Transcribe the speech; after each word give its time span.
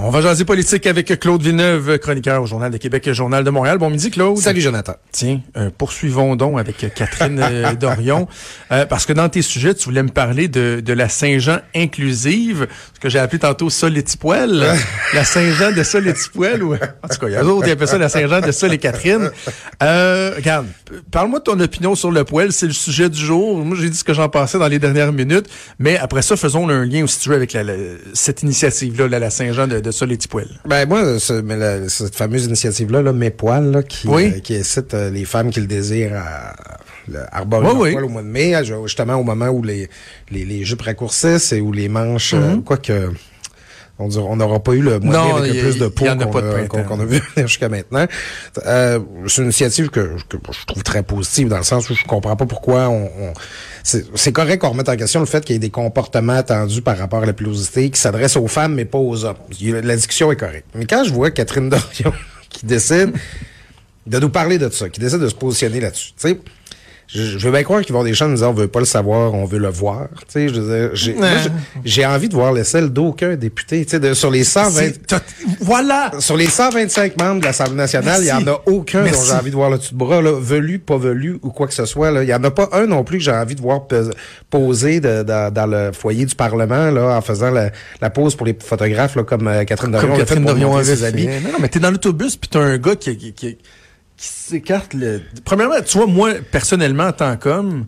On 0.00 0.10
va 0.10 0.20
jaser 0.20 0.44
politique 0.44 0.86
avec 0.86 1.18
Claude 1.18 1.42
Villeneuve, 1.42 1.98
chroniqueur 1.98 2.40
au 2.40 2.46
Journal 2.46 2.70
de 2.70 2.76
Québec 2.76 3.08
et 3.08 3.14
Journal 3.14 3.42
de 3.42 3.50
Montréal. 3.50 3.78
Bon 3.78 3.90
midi, 3.90 4.12
Claude. 4.12 4.38
Salut, 4.38 4.60
Jonathan. 4.60 4.94
Tiens, 5.10 5.40
euh, 5.56 5.70
poursuivons 5.76 6.36
donc 6.36 6.60
avec 6.60 6.76
Catherine 6.94 7.40
euh, 7.42 7.74
Dorion, 7.80 8.28
euh, 8.70 8.86
parce 8.86 9.06
que 9.06 9.12
dans 9.12 9.28
tes 9.28 9.42
sujets, 9.42 9.74
tu 9.74 9.86
voulais 9.86 10.04
me 10.04 10.08
parler 10.10 10.46
de, 10.46 10.80
de 10.80 10.92
la 10.92 11.08
Saint-Jean 11.08 11.58
inclusive, 11.74 12.68
ce 12.94 13.00
que 13.00 13.08
j'ai 13.08 13.18
appelé 13.18 13.40
tantôt 13.40 13.70
Sol 13.70 13.98
et 13.98 14.04
Tipoel, 14.04 14.64
la 15.14 15.24
Saint-Jean 15.24 15.72
de 15.72 15.82
Sol 15.82 16.06
et 16.06 16.14
Tipoel, 16.14 16.62
ou 16.62 16.74
en 16.74 16.78
tout 16.78 17.18
cas, 17.18 17.26
il 17.26 17.32
y 17.32 17.36
a 17.36 17.42
d'autres 17.42 17.64
qui 17.66 17.72
appellent 17.72 17.88
ça 17.88 17.98
la 17.98 18.08
Saint-Jean 18.08 18.40
de 18.40 18.52
Sol 18.52 18.72
et 18.72 18.78
Catherine. 18.78 19.30
Euh, 19.82 20.32
regarde, 20.36 20.66
parle-moi 21.10 21.40
de 21.40 21.44
ton 21.44 21.58
opinion 21.58 21.96
sur 21.96 22.12
le 22.12 22.22
poêle, 22.22 22.52
c'est 22.52 22.66
le 22.66 22.72
sujet 22.72 23.08
du 23.10 23.18
jour. 23.18 23.64
Moi, 23.64 23.76
j'ai 23.80 23.90
dit 23.90 23.96
ce 23.98 24.04
que 24.04 24.14
j'en 24.14 24.28
pensais 24.28 24.58
dans 24.60 24.68
les 24.68 24.78
dernières 24.78 25.12
minutes, 25.12 25.46
mais 25.80 25.98
après 25.98 26.22
ça, 26.22 26.36
faisons 26.36 26.68
un 26.68 26.84
lien 26.84 27.02
aussi 27.02 27.18
tu 27.18 27.30
veux, 27.30 27.34
avec 27.34 27.52
la, 27.52 27.64
la- 27.64 27.74
cette 28.14 28.44
initiative-là, 28.44 29.08
la, 29.08 29.18
la 29.18 29.30
Saint-Jean 29.30 29.66
de, 29.66 29.80
de 29.80 29.87
Sol 29.90 30.12
et 30.12 30.16
Tipoel. 30.16 30.48
Ben 30.66 30.88
moi, 30.88 31.18
ce- 31.18 31.32
mais 31.40 31.56
la- 31.56 31.88
cette 31.88 32.14
fameuse 32.14 32.44
initiative-là, 32.46 33.02
là, 33.02 33.12
Mes 33.12 33.30
Poils, 33.30 33.70
là, 33.70 33.82
qui, 33.82 34.08
Oui. 34.08 34.32
euh, 34.36 34.40
qui 34.40 34.56
incite 34.56 34.94
euh, 34.94 35.10
les 35.10 35.24
femmes 35.24 35.50
qui 35.50 35.60
le 35.60 35.66
désirent 35.66 36.14
à, 36.16 36.54
le- 37.08 37.20
arborer 37.32 37.66
Oui, 37.68 37.74
oui. 37.78 37.92
poil 37.92 38.04
au 38.04 38.08
mois 38.08 38.22
de 38.22 38.28
mai, 38.28 38.54
justement 38.84 39.14
au 39.16 39.24
moment 39.24 39.48
où 39.48 39.62
les, 39.62 39.88
les, 40.30 40.44
les 40.44 40.64
jupes 40.64 40.82
raccourcissent 40.82 41.52
et 41.52 41.60
où 41.60 41.72
les 41.72 41.88
manches, 41.88 42.34
euh, 42.34 42.56
quoique 42.64 42.92
on 42.92 42.96
dira- 42.96 43.12
on 43.98 44.36
n'aura 44.36 44.60
pas 44.60 44.72
eu 44.72 44.80
le 44.80 44.98
Mhm. 45.00 45.10
Non, 45.10 45.36
avec 45.36 45.52
y 45.54 45.56
le 45.56 45.62
plus 45.62 45.78
de 45.78 45.86
a 45.86 45.90
qu'on 46.84 47.00
a, 47.00 47.04
vu 47.04 47.20
jusqu'à 47.36 47.68
maintenant. 47.68 48.06
Euh, 48.66 48.98
c'est 49.26 49.38
une 49.38 49.44
initiative 49.44 49.90
que, 49.90 50.16
que 50.28 50.36
je 50.50 50.66
trouve 50.66 50.82
très 50.82 51.02
positive 51.02 51.48
dans 51.48 51.58
le 51.58 51.64
sens 51.64 51.88
où 51.90 51.94
je 51.94 52.04
comprends 52.04 52.36
pas 52.36 52.46
pourquoi 52.46 52.88
on, 52.88 53.04
on- 53.06 53.32
c'est 53.84 54.32
correct 54.32 54.58
qu'on 54.60 54.68
remette 54.70 54.88
en 54.88 54.96
question 54.96 55.20
le 55.20 55.26
fait 55.26 55.42
qu'il 55.44 55.54
y 55.54 55.56
ait 55.56 55.60
des 55.60 55.70
comportements 55.70 56.34
attendus 56.34 56.82
par 56.82 56.98
rapport 56.98 57.22
à 57.22 57.26
la 57.26 57.32
pilosité 57.32 57.88
qui 57.90 57.98
s'adressent 58.00 58.36
aux 58.36 58.46
femmes 58.46 58.74
mais 58.74 58.84
pas 58.84 58.98
aux 58.98 59.24
hommes. 59.24 59.36
La 59.60 59.96
discussion 59.96 60.30
est 60.30 60.36
correcte. 60.36 60.66
Mais 60.74 60.84
quand 60.84 61.04
je 61.04 61.12
vois 61.12 61.30
Catherine 61.30 61.68
Dorion 61.70 62.12
qui 62.50 62.66
décide 62.66 63.12
de 64.06 64.18
nous 64.18 64.28
parler 64.30 64.58
de 64.58 64.68
ça, 64.70 64.88
qui 64.88 65.00
décide 65.00 65.18
de 65.20 65.28
se 65.28 65.34
positionner 65.34 65.80
là-dessus, 65.80 66.12
tu 66.18 66.28
sais, 66.28 66.38
je, 67.08 67.22
je 67.22 67.38
veux 67.46 67.50
bien 67.50 67.62
croire 67.62 67.80
qu'ils 67.80 67.94
vont 67.94 68.04
des 68.04 68.12
gens 68.14 68.28
nous 68.28 68.36
dire 68.36 68.48
on 68.50 68.52
veut 68.52 68.68
pas 68.68 68.80
le 68.80 68.84
savoir, 68.84 69.32
on 69.34 69.44
veut 69.46 69.58
le 69.58 69.68
voir. 69.70 70.08
Tu 70.20 70.24
sais, 70.28 70.48
je 70.48 70.60
veux 70.60 70.78
dire, 70.78 70.90
j'ai, 70.94 71.16
j'ai- 71.84 72.04
envie 72.06 72.28
de 72.28 72.34
voir 72.34 72.52
l'aisselle 72.52 72.90
d'aucun 72.90 73.34
député. 73.34 73.84
Tu 73.84 73.92
sais, 73.92 74.00
de- 74.00 74.12
sur 74.14 74.30
les 74.30 74.44
120, 74.44 74.70
C'est- 74.70 75.06
t'as- 75.06 75.20
Voilà! 75.60 76.10
sur 76.20 76.36
les 76.36 76.46
125 76.46 77.16
membres 77.18 77.40
de 77.40 77.46
l'Assemblée 77.46 77.76
nationale, 77.76 78.20
il 78.22 78.28
y 78.28 78.32
en 78.32 78.46
a 78.46 78.60
aucun 78.66 79.04
dont 79.04 79.10
j'ai 79.26 79.32
envie 79.32 79.50
de 79.50 79.56
voir 79.56 79.70
le 79.70 79.78
dessus 79.78 79.94
de 79.94 79.98
bras, 79.98 80.20
là, 80.20 80.32
velu, 80.38 80.78
pas 80.78 80.98
velu 80.98 81.38
ou 81.42 81.50
quoi 81.50 81.66
que 81.66 81.74
ce 81.74 81.86
soit. 81.86 82.10
Là. 82.10 82.22
Il 82.22 82.28
y 82.28 82.34
en 82.34 82.44
a 82.44 82.50
pas 82.50 82.68
un 82.72 82.86
non 82.86 83.02
plus 83.04 83.18
que 83.18 83.24
j'ai 83.24 83.30
envie 83.32 83.54
de 83.54 83.60
voir 83.62 83.86
poser 84.50 85.00
de- 85.00 85.22
dans- 85.22 85.52
dans 85.52 85.66
le 85.66 85.92
foyer 85.92 86.24
du 86.26 86.34
Parlement 86.34 86.90
là, 86.90 87.16
en 87.16 87.20
faisant 87.22 87.50
la, 87.50 87.70
la 88.00 88.10
pause 88.10 88.34
pour 88.34 88.46
les 88.46 88.56
photographes 88.58 89.16
là, 89.16 89.24
comme 89.24 89.48
euh, 89.48 89.64
Catherine 89.64 89.92
Dorion. 89.92 90.08
Comme 90.08 90.18
Catherine 90.18 90.44
Dorion 90.44 90.76
avait 90.76 90.96
ses 90.96 91.04
habits. 91.04 91.26
fait. 91.26 91.40
Non, 91.40 91.52
non, 91.52 91.58
mais 91.60 91.68
t'es 91.68 91.80
dans 91.80 91.90
l'autobus 91.90 92.36
puis 92.36 92.48
t'as 92.50 92.60
un 92.60 92.78
gars 92.78 92.96
qui, 92.96 93.16
qui, 93.16 93.32
qui, 93.32 93.58
qui 94.18 94.26
s'écarte 94.28 94.92
le... 94.94 95.22
Premièrement, 95.44 95.76
tu 95.86 95.96
vois, 95.96 96.06
moi, 96.06 96.32
personnellement, 96.50 97.04
en 97.06 97.12
tant 97.12 97.36
qu'homme, 97.36 97.86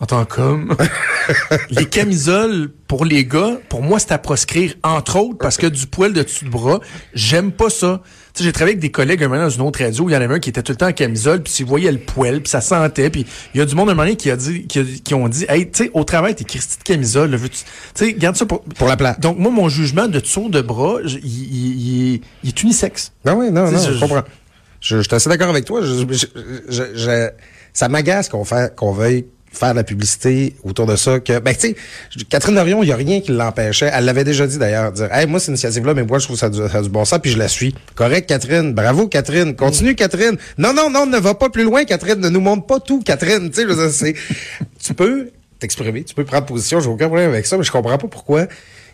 en 0.00 0.06
tant 0.06 0.24
qu'homme, 0.24 0.74
les 1.70 1.84
camisoles 1.86 2.70
pour 2.86 3.04
les 3.04 3.24
gars, 3.26 3.58
pour 3.68 3.82
moi, 3.82 3.98
c'est 3.98 4.12
à 4.12 4.18
proscrire, 4.18 4.74
entre 4.82 5.16
autres, 5.18 5.38
parce 5.38 5.56
que 5.58 5.66
du 5.66 5.86
poil 5.86 6.12
de 6.12 6.22
dessus 6.22 6.44
de 6.46 6.50
bras, 6.50 6.80
j'aime 7.12 7.52
pas 7.52 7.68
ça. 7.68 8.00
Tu 8.32 8.38
sais, 8.38 8.44
j'ai 8.44 8.52
travaillé 8.52 8.74
avec 8.74 8.80
des 8.80 8.90
collègues 8.92 9.22
un 9.24 9.28
moment 9.28 9.42
dans 9.42 9.50
une 9.50 9.60
autre 9.62 9.82
radio, 9.82 10.04
où 10.04 10.08
il 10.08 10.12
y 10.12 10.16
en 10.16 10.20
avait 10.22 10.36
un 10.36 10.38
qui 10.38 10.48
était 10.50 10.62
tout 10.62 10.72
le 10.72 10.76
temps 10.76 10.86
en 10.86 10.92
camisole, 10.92 11.42
puis 11.42 11.52
tu 11.52 11.64
voyais 11.64 11.90
le 11.92 11.98
poil, 11.98 12.40
puis 12.40 12.48
ça 12.48 12.60
sentait, 12.60 13.10
puis 13.10 13.26
il 13.54 13.58
y 13.58 13.60
a 13.60 13.66
du 13.66 13.74
monde 13.74 13.90
un 13.90 13.92
moment 13.94 14.04
donné 14.04 14.16
qui 14.16 14.30
a 14.30 14.36
dit, 14.36 14.66
qui, 14.68 14.78
a- 14.78 14.84
qui 15.04 15.14
ont 15.14 15.28
dit, 15.28 15.44
hey, 15.48 15.68
tu 15.70 15.84
sais, 15.84 15.90
au 15.92 16.04
travail, 16.04 16.34
t'es 16.36 16.44
Christy 16.44 16.78
de 16.78 16.84
camisole, 16.84 17.32
là, 17.32 17.38
tu 17.38 17.48
sais, 17.94 18.12
garde 18.14 18.36
ça 18.36 18.46
pour... 18.46 18.62
Pour 18.62 18.86
la 18.88 18.96
place. 18.96 19.18
Donc, 19.20 19.36
moi, 19.38 19.50
mon 19.50 19.68
jugement 19.68 20.06
de 20.06 20.20
dessous 20.20 20.48
de 20.48 20.60
bras, 20.62 20.98
il, 21.04 21.10
il- 21.24 21.80
il 21.80 22.14
est- 22.14 22.20
il 22.44 22.54
unisexe. 22.62 23.12
Non, 23.24 23.34
oui, 23.34 23.50
non, 23.50 23.70
non, 23.70 23.78
je- 23.78 23.98
comprends. 24.00 24.22
Je, 24.80 24.96
je 24.98 25.02
suis 25.02 25.14
assez 25.14 25.28
d'accord 25.28 25.48
avec 25.50 25.64
toi. 25.64 25.80
Je, 25.82 26.04
je- 26.10 26.26
je- 26.68 26.82
je- 26.94 27.28
ça 27.72 27.88
m'agace 27.88 28.28
qu'on 28.28 28.92
veuille 28.92 29.26
faire 29.50 29.70
de 29.72 29.76
la 29.76 29.84
publicité 29.84 30.54
autour 30.62 30.86
de 30.86 30.94
ça. 30.94 31.20
Que, 31.20 31.38
ben, 31.38 31.54
tu 31.54 31.68
sais, 31.68 31.76
Catherine 32.28 32.54
Dorion, 32.54 32.82
il 32.82 32.86
n'y 32.86 32.92
a 32.92 32.96
rien 32.96 33.20
qui 33.20 33.32
l'empêchait. 33.32 33.90
Elle 33.92 34.04
l'avait 34.04 34.22
déjà 34.24 34.46
dit 34.46 34.58
d'ailleurs. 34.58 34.92
Dire, 34.92 35.12
hey, 35.12 35.26
moi, 35.26 35.40
cette 35.40 35.48
initiative-là, 35.48 35.94
mais 35.94 36.02
moi, 36.04 36.18
je 36.18 36.24
trouve 36.26 36.36
ça, 36.36 36.50
du- 36.50 36.58
ça 36.58 36.78
a 36.78 36.82
du 36.82 36.90
bon 36.90 37.04
sens, 37.04 37.18
puis 37.20 37.30
je 37.32 37.38
la 37.38 37.48
suis. 37.48 37.74
Correct, 37.94 38.28
Catherine. 38.28 38.74
Bravo, 38.74 39.08
Catherine. 39.08 39.56
Continue, 39.56 39.94
Catherine. 39.94 40.36
Non, 40.58 40.72
non, 40.74 40.90
non, 40.90 41.06
ne 41.06 41.18
va 41.18 41.34
pas 41.34 41.48
plus 41.48 41.64
loin, 41.64 41.84
Catherine. 41.84 42.20
Ne 42.20 42.28
nous 42.28 42.40
montre 42.40 42.66
pas 42.66 42.78
tout, 42.78 43.00
Catherine. 43.02 43.50
Tu 43.50 43.66
sais, 43.90 44.14
tu 44.84 44.94
peux 44.94 45.30
t'exprimer, 45.58 46.04
tu 46.04 46.14
peux 46.14 46.24
prendre 46.24 46.46
position. 46.46 46.78
J'ai 46.80 46.88
aucun 46.88 47.06
problème 47.06 47.30
avec 47.30 47.46
ça, 47.46 47.56
mais 47.56 47.64
je 47.64 47.72
comprends 47.72 47.98
pas 47.98 48.06
pourquoi 48.06 48.46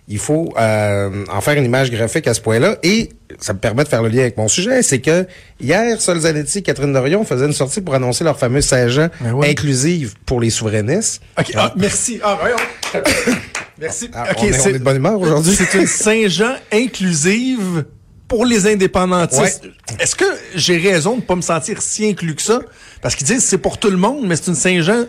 il 0.06 0.18
faut 0.18 0.52
euh, 0.58 1.24
en 1.30 1.40
faire 1.40 1.54
une 1.54 1.64
image 1.64 1.90
graphique 1.90 2.26
à 2.26 2.34
ce 2.34 2.40
point-là. 2.40 2.76
Et 2.82 3.10
ça 3.38 3.54
me 3.54 3.58
permet 3.58 3.84
de 3.84 3.88
faire 3.88 4.02
le 4.02 4.08
lien 4.08 4.20
avec 4.20 4.36
mon 4.36 4.48
sujet, 4.48 4.82
c'est 4.82 5.00
que 5.00 5.26
hier, 5.60 6.00
Sol 6.00 6.20
Zanetti 6.20 6.58
et 6.58 6.62
Catherine 6.62 6.92
Dorion 6.92 7.24
faisaient 7.24 7.46
une 7.46 7.52
sortie 7.52 7.80
pour 7.80 7.94
annoncer 7.94 8.22
leur 8.22 8.38
fameuse 8.38 8.64
Saint-Jean 8.64 9.08
oui. 9.32 9.48
inclusive 9.48 10.14
pour 10.26 10.40
les 10.40 10.50
souverainistes. 10.50 11.22
OK, 11.38 11.52
ah, 11.56 11.72
merci. 11.76 12.20
Ah, 12.22 12.38
voyons. 12.38 12.56
merci. 13.78 14.10
Ah, 14.12 14.26
OK, 14.30 14.38
on, 14.40 14.44
est, 14.44 14.60
on 14.60 14.68
est 14.68 14.72
de 14.74 14.84
bonne 14.84 14.96
humeur 14.96 15.20
aujourd'hui. 15.20 15.54
C'est 15.54 15.78
une 15.78 15.86
Saint-Jean 15.86 16.54
inclusive 16.70 17.84
pour 18.28 18.44
les 18.44 18.66
indépendantistes. 18.66 19.64
Est-ce 19.98 20.16
que 20.16 20.24
j'ai 20.54 20.76
raison 20.76 21.16
de 21.16 21.22
pas 21.22 21.36
me 21.36 21.42
sentir 21.42 21.80
si 21.80 22.06
inclus 22.06 22.34
que 22.34 22.42
ça? 22.42 22.60
Parce 23.00 23.14
qu'ils 23.14 23.26
disent 23.26 23.44
c'est 23.44 23.58
pour 23.58 23.78
tout 23.78 23.90
le 23.90 23.96
monde, 23.96 24.26
mais 24.26 24.36
c'est 24.36 24.48
une 24.48 24.54
Saint-Jean 24.54 25.06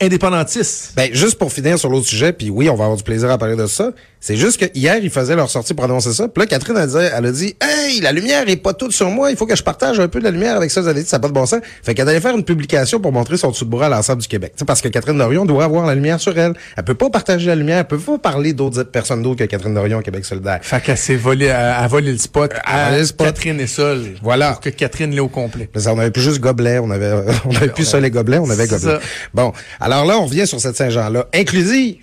indépendantiste. 0.00 0.92
Ben, 0.96 1.10
juste 1.12 1.38
pour 1.38 1.52
finir 1.52 1.78
sur 1.78 1.90
l'autre 1.90 2.06
sujet, 2.06 2.32
puis 2.32 2.50
oui, 2.50 2.68
on 2.68 2.74
va 2.74 2.84
avoir 2.84 2.96
du 2.96 3.02
plaisir 3.02 3.30
à 3.30 3.38
parler 3.38 3.56
de 3.56 3.66
ça. 3.66 3.92
C'est 4.20 4.36
juste 4.36 4.60
que 4.60 4.66
hier, 4.74 4.98
ils 5.02 5.08
faisaient 5.08 5.34
leur 5.34 5.48
sortie 5.48 5.72
pour 5.72 5.86
annoncer 5.86 6.12
ça. 6.12 6.28
Puis 6.28 6.42
là, 6.42 6.46
Catherine 6.46 6.76
a 6.76 6.86
dit, 6.86 6.94
elle 6.96 7.24
a 7.24 7.32
dit, 7.32 7.56
hey, 7.58 8.00
la 8.02 8.12
lumière 8.12 8.46
est 8.48 8.56
pas 8.56 8.74
toute 8.74 8.92
sur 8.92 9.08
moi. 9.08 9.30
Il 9.30 9.36
faut 9.36 9.46
que 9.46 9.56
je 9.56 9.62
partage 9.62 9.98
un 9.98 10.08
peu 10.08 10.18
de 10.18 10.24
la 10.24 10.30
lumière 10.30 10.56
avec 10.56 10.70
ça. 10.70 10.82
Vous 10.82 10.88
avez 10.88 11.02
dit, 11.02 11.08
ça 11.08 11.16
n'a 11.16 11.20
pas 11.22 11.28
de 11.28 11.32
bon 11.32 11.46
sens. 11.46 11.60
Fait 11.82 11.94
qu'elle 11.94 12.06
allait 12.06 12.20
faire 12.20 12.36
une 12.36 12.44
publication 12.44 13.00
pour 13.00 13.12
montrer 13.12 13.38
son 13.38 13.50
dessous 13.50 13.64
de 13.64 13.70
bras 13.70 13.86
à 13.86 13.88
l'ensemble 13.88 14.20
du 14.20 14.28
Québec. 14.28 14.52
Tu 14.54 14.58
sais, 14.58 14.64
parce 14.66 14.82
que 14.82 14.88
Catherine 14.88 15.16
Dorion 15.16 15.46
doit 15.46 15.64
avoir 15.64 15.86
la 15.86 15.94
lumière 15.94 16.20
sur 16.20 16.38
elle. 16.38 16.52
Elle 16.76 16.84
peut 16.84 16.94
pas 16.94 17.08
partager 17.08 17.46
la 17.46 17.54
lumière. 17.54 17.78
Elle 17.78 17.86
peut 17.86 17.98
pas 17.98 18.18
parler 18.18 18.52
d'autres 18.52 18.82
personnes 18.82 19.22
d'autres 19.22 19.38
que 19.38 19.44
Catherine 19.44 19.72
Dorion 19.72 20.00
au 20.00 20.02
Québec 20.02 20.26
solidaire. 20.26 20.58
Fait 20.60 20.82
qu'elle 20.82 20.98
s'est 20.98 21.16
volée, 21.16 21.48
à, 21.48 21.86
voler 21.88 22.12
le 22.12 22.18
spot 22.18 22.52
à 22.64 22.88
volé 22.88 22.98
le 23.00 23.06
spot. 23.06 23.26
Catherine 23.26 23.58
et 23.58 23.66
Sol. 23.66 24.02
Voilà. 24.22 24.50
Pour 24.50 24.60
que 24.60 24.68
Catherine 24.68 25.12
l'ait 25.12 25.20
au 25.20 25.28
complet. 25.28 25.70
Mais 25.74 25.80
ça, 25.80 25.94
on 25.94 25.98
avait 25.98 26.10
plus 26.10 26.22
juste 26.22 26.40
gobelet, 26.40 26.78
on 26.78 26.90
avait, 26.90 27.12
on 27.46 27.56
avait 27.56 27.68
plus 27.68 27.86
ça 27.86 27.98
les 27.98 28.10
gobelets, 28.10 28.38
on 28.38 28.50
avait 28.50 28.66
gobelet. 28.66 28.98
ça. 28.98 29.00
Bon, 29.32 29.52
alors 29.80 30.04
là, 30.04 30.18
on 30.18 30.26
revient 30.26 30.46
sur 30.46 30.60
cette 30.60 30.76
Saint-Jean-là, 30.76 31.26
inclusive 31.32 31.96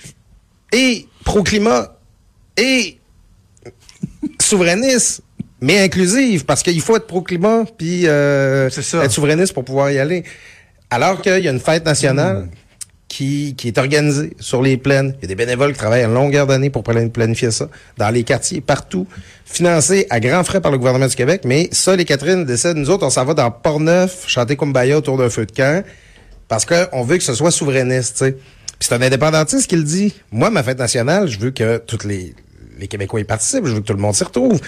et 0.73 1.05
pro-climat 1.23 1.96
et 2.57 2.97
souverainiste, 4.41 5.21
mais 5.61 5.79
inclusive, 5.79 6.45
parce 6.45 6.63
qu'il 6.63 6.81
faut 6.81 6.95
être 6.97 7.07
pro-climat 7.07 7.65
puis 7.77 8.03
euh, 8.05 8.69
être 8.69 9.11
souverainiste 9.11 9.53
pour 9.53 9.65
pouvoir 9.65 9.91
y 9.91 9.99
aller. 9.99 10.23
Alors 10.89 11.21
qu'il 11.21 11.43
y 11.43 11.47
a 11.47 11.51
une 11.51 11.59
fête 11.59 11.85
nationale 11.85 12.43
Hmm. 12.43 12.49
qui, 13.09 13.55
qui 13.57 13.67
est 13.69 13.77
organisée 13.77 14.35
sur 14.39 14.61
les 14.61 14.77
plaines. 14.77 15.15
Il 15.19 15.21
y 15.23 15.25
a 15.25 15.27
des 15.29 15.35
bénévoles 15.35 15.71
qui 15.73 15.79
travaillent 15.79 16.05
en 16.05 16.09
longueur 16.09 16.45
d'année 16.45 16.69
pour 16.69 16.83
plan- 16.83 17.07
planifier 17.09 17.51
ça, 17.51 17.69
dans 17.97 18.09
les 18.09 18.23
quartiers, 18.23 18.61
partout, 18.61 19.07
financé 19.45 20.07
à 20.09 20.19
grands 20.19 20.43
frais 20.43 20.59
par 20.61 20.71
le 20.71 20.77
gouvernement 20.77 21.07
du 21.07 21.15
Québec. 21.15 21.41
Mais 21.45 21.69
ça, 21.71 21.95
les 21.95 22.05
Catherine 22.05 22.43
décident, 22.45 22.73
nous 22.75 22.89
autres, 22.89 23.05
on 23.05 23.09
s'en 23.09 23.23
va 23.25 23.33
dans 23.33 23.49
Port-Neuf, 23.49 24.25
chanter 24.27 24.55
Kumbaya 24.57 24.97
autour 24.97 25.17
d'un 25.17 25.29
feu 25.29 25.45
de 25.45 25.51
camp, 25.53 25.83
parce 26.49 26.65
qu'on 26.65 27.03
veut 27.03 27.17
que 27.17 27.23
ce 27.23 27.33
soit 27.33 27.51
souverainiste, 27.51 28.17
tu 28.17 28.25
sais. 28.25 28.31
Puis 28.33 28.87
c'est 28.89 28.93
un 28.95 29.01
indépendantiste 29.01 29.67
qui 29.67 29.75
le 29.77 29.83
dit. 29.83 30.13
Moi, 30.31 30.49
ma 30.51 30.61
fête 30.61 30.77
nationale, 30.77 31.27
je 31.27 31.39
veux 31.39 31.51
que 31.51 31.77
toutes 31.79 32.03
les, 32.03 32.35
les 32.79 32.87
Québécois 32.87 33.19
y 33.19 33.23
participent, 33.23 33.65
je 33.65 33.73
veux 33.73 33.79
que 33.81 33.85
tout 33.87 33.93
le 33.93 33.99
monde 33.99 34.13
s'y 34.15 34.23
retrouve. 34.23 34.59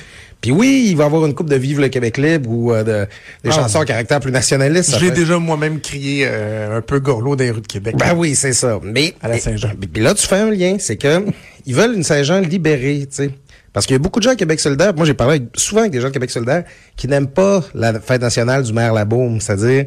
Puis 0.42 0.52
oui, 0.52 0.86
il 0.90 0.96
va 0.98 1.04
y 1.04 1.06
avoir 1.08 1.26
une 1.26 1.34
coupe 1.36 1.50
de 1.50 1.56
Vive 1.56 1.80
le 1.82 1.90
Québec 1.90 2.18
libre 2.18 2.50
ou 2.50 2.74
euh, 2.74 2.84
de, 2.84 3.08
des 3.44 3.50
Ah. 3.50 3.56
chansons 3.62 3.82
à 3.82 3.86
caractère 3.86 4.20
plus 4.20 4.32
nationaliste. 4.32 4.96
fait- 4.98 5.12
déjà 5.12 5.38
moi-même 5.38 5.80
crié 5.82 6.26
euh, 6.28 6.78
un 6.78 6.82
peu 6.82 7.00
gorlot 7.00 7.36
dans 7.36 7.44
les 7.44 7.52
rues 7.52 7.62
de 7.62 7.68
Québec. 7.68 7.96
ben 7.98 8.14
oui, 8.16 8.36
c'est 8.36 8.54
ça. 8.54 8.80
Mais 8.84 9.14
À 9.22 9.28
la 9.28 9.38
Saint-Jean. 9.40 9.72
et- 9.82 9.88
Puis 9.88 10.02
là, 10.02 10.14
tu 10.14 10.26
fais 10.26 10.38
un 10.38 10.52
lien, 10.52 10.78
c'est 10.80 10.96
que 10.98 11.26
ils 11.66 11.76
veulent 11.76 11.96
une 11.96 12.04
Saint-Jean 12.04 12.40
libérée, 12.40 13.00
tu 13.10 13.16
sais. 13.16 13.30
Parce 13.74 13.86
qu'il 13.86 13.94
y 13.94 13.98
a 13.98 14.00
beaucoup 14.00 14.20
de 14.20 14.24
gens 14.24 14.32
à 14.32 14.36
Québec 14.36 14.60
solidaire. 14.60 14.94
Moi, 14.96 15.06
j'ai 15.06 15.14
parlé 15.14 15.36
avec- 15.36 15.50
souvent 15.56 15.82
avec 15.82 15.92
des 15.92 16.02
gens 16.02 16.08
de 16.08 16.14
Québec 16.14 16.32
solidaire 16.32 16.64
qui 16.96 17.08
n'aiment 17.08 17.28
pas 17.28 17.64
la 17.76 18.00
fête 18.00 18.22
nationale 18.22 18.64
du 18.64 18.74
maire 18.74 18.94
Labaume, 18.94 19.40
c'est-à-dire 19.40 19.86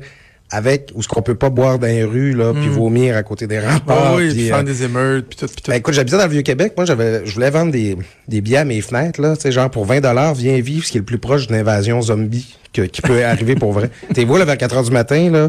avec 0.54 0.90
où 0.94 1.02
ce 1.02 1.08
qu'on 1.08 1.22
peut 1.22 1.34
pas 1.34 1.48
boire 1.50 1.78
dans 1.78 1.86
les 1.86 2.04
rues 2.04 2.34
là, 2.34 2.52
puis 2.52 2.68
vomir 2.68 3.16
à 3.16 3.22
côté 3.22 3.46
des 3.46 3.58
remparts. 3.58 4.12
Ah 4.12 4.14
oui, 4.16 4.26
puis, 4.28 4.34
puis 4.34 4.52
euh, 4.52 4.62
des 4.62 4.82
émeutes, 4.84 5.26
puis 5.28 5.38
tout, 5.38 5.46
puis 5.46 5.62
tout. 5.62 5.70
ben, 5.70 5.78
écoute, 5.78 5.94
j'habitais 5.94 6.18
dans 6.18 6.24
le 6.24 6.30
Vieux-Québec. 6.30 6.74
Moi, 6.76 6.84
j'avais, 6.84 7.24
je 7.24 7.32
voulais 7.34 7.50
vendre 7.50 7.72
des, 7.72 7.96
des 8.28 8.40
billets 8.42 8.58
à 8.58 8.64
mes 8.64 8.80
fenêtres, 8.82 9.20
là. 9.20 9.34
Tu 9.34 9.42
sais, 9.42 9.52
genre, 9.52 9.70
pour 9.70 9.86
20 9.86 10.00
viens 10.34 10.60
vivre, 10.60 10.84
ce 10.86 10.92
qui 10.92 10.98
est 10.98 11.00
le 11.00 11.06
plus 11.06 11.18
proche 11.18 11.46
d'une 11.46 11.56
invasion 11.56 12.00
zombie 12.02 12.56
que- 12.72 12.82
qui 12.82 13.00
peut 13.02 13.24
arriver 13.24 13.54
pour 13.54 13.72
vrai. 13.72 13.88
T'es 14.14 14.24
vois, 14.24 14.38
là, 14.38 14.44
vers 14.44 14.58
4 14.58 14.76
heures 14.76 14.82
du 14.84 14.90
matin, 14.90 15.30
là, 15.30 15.48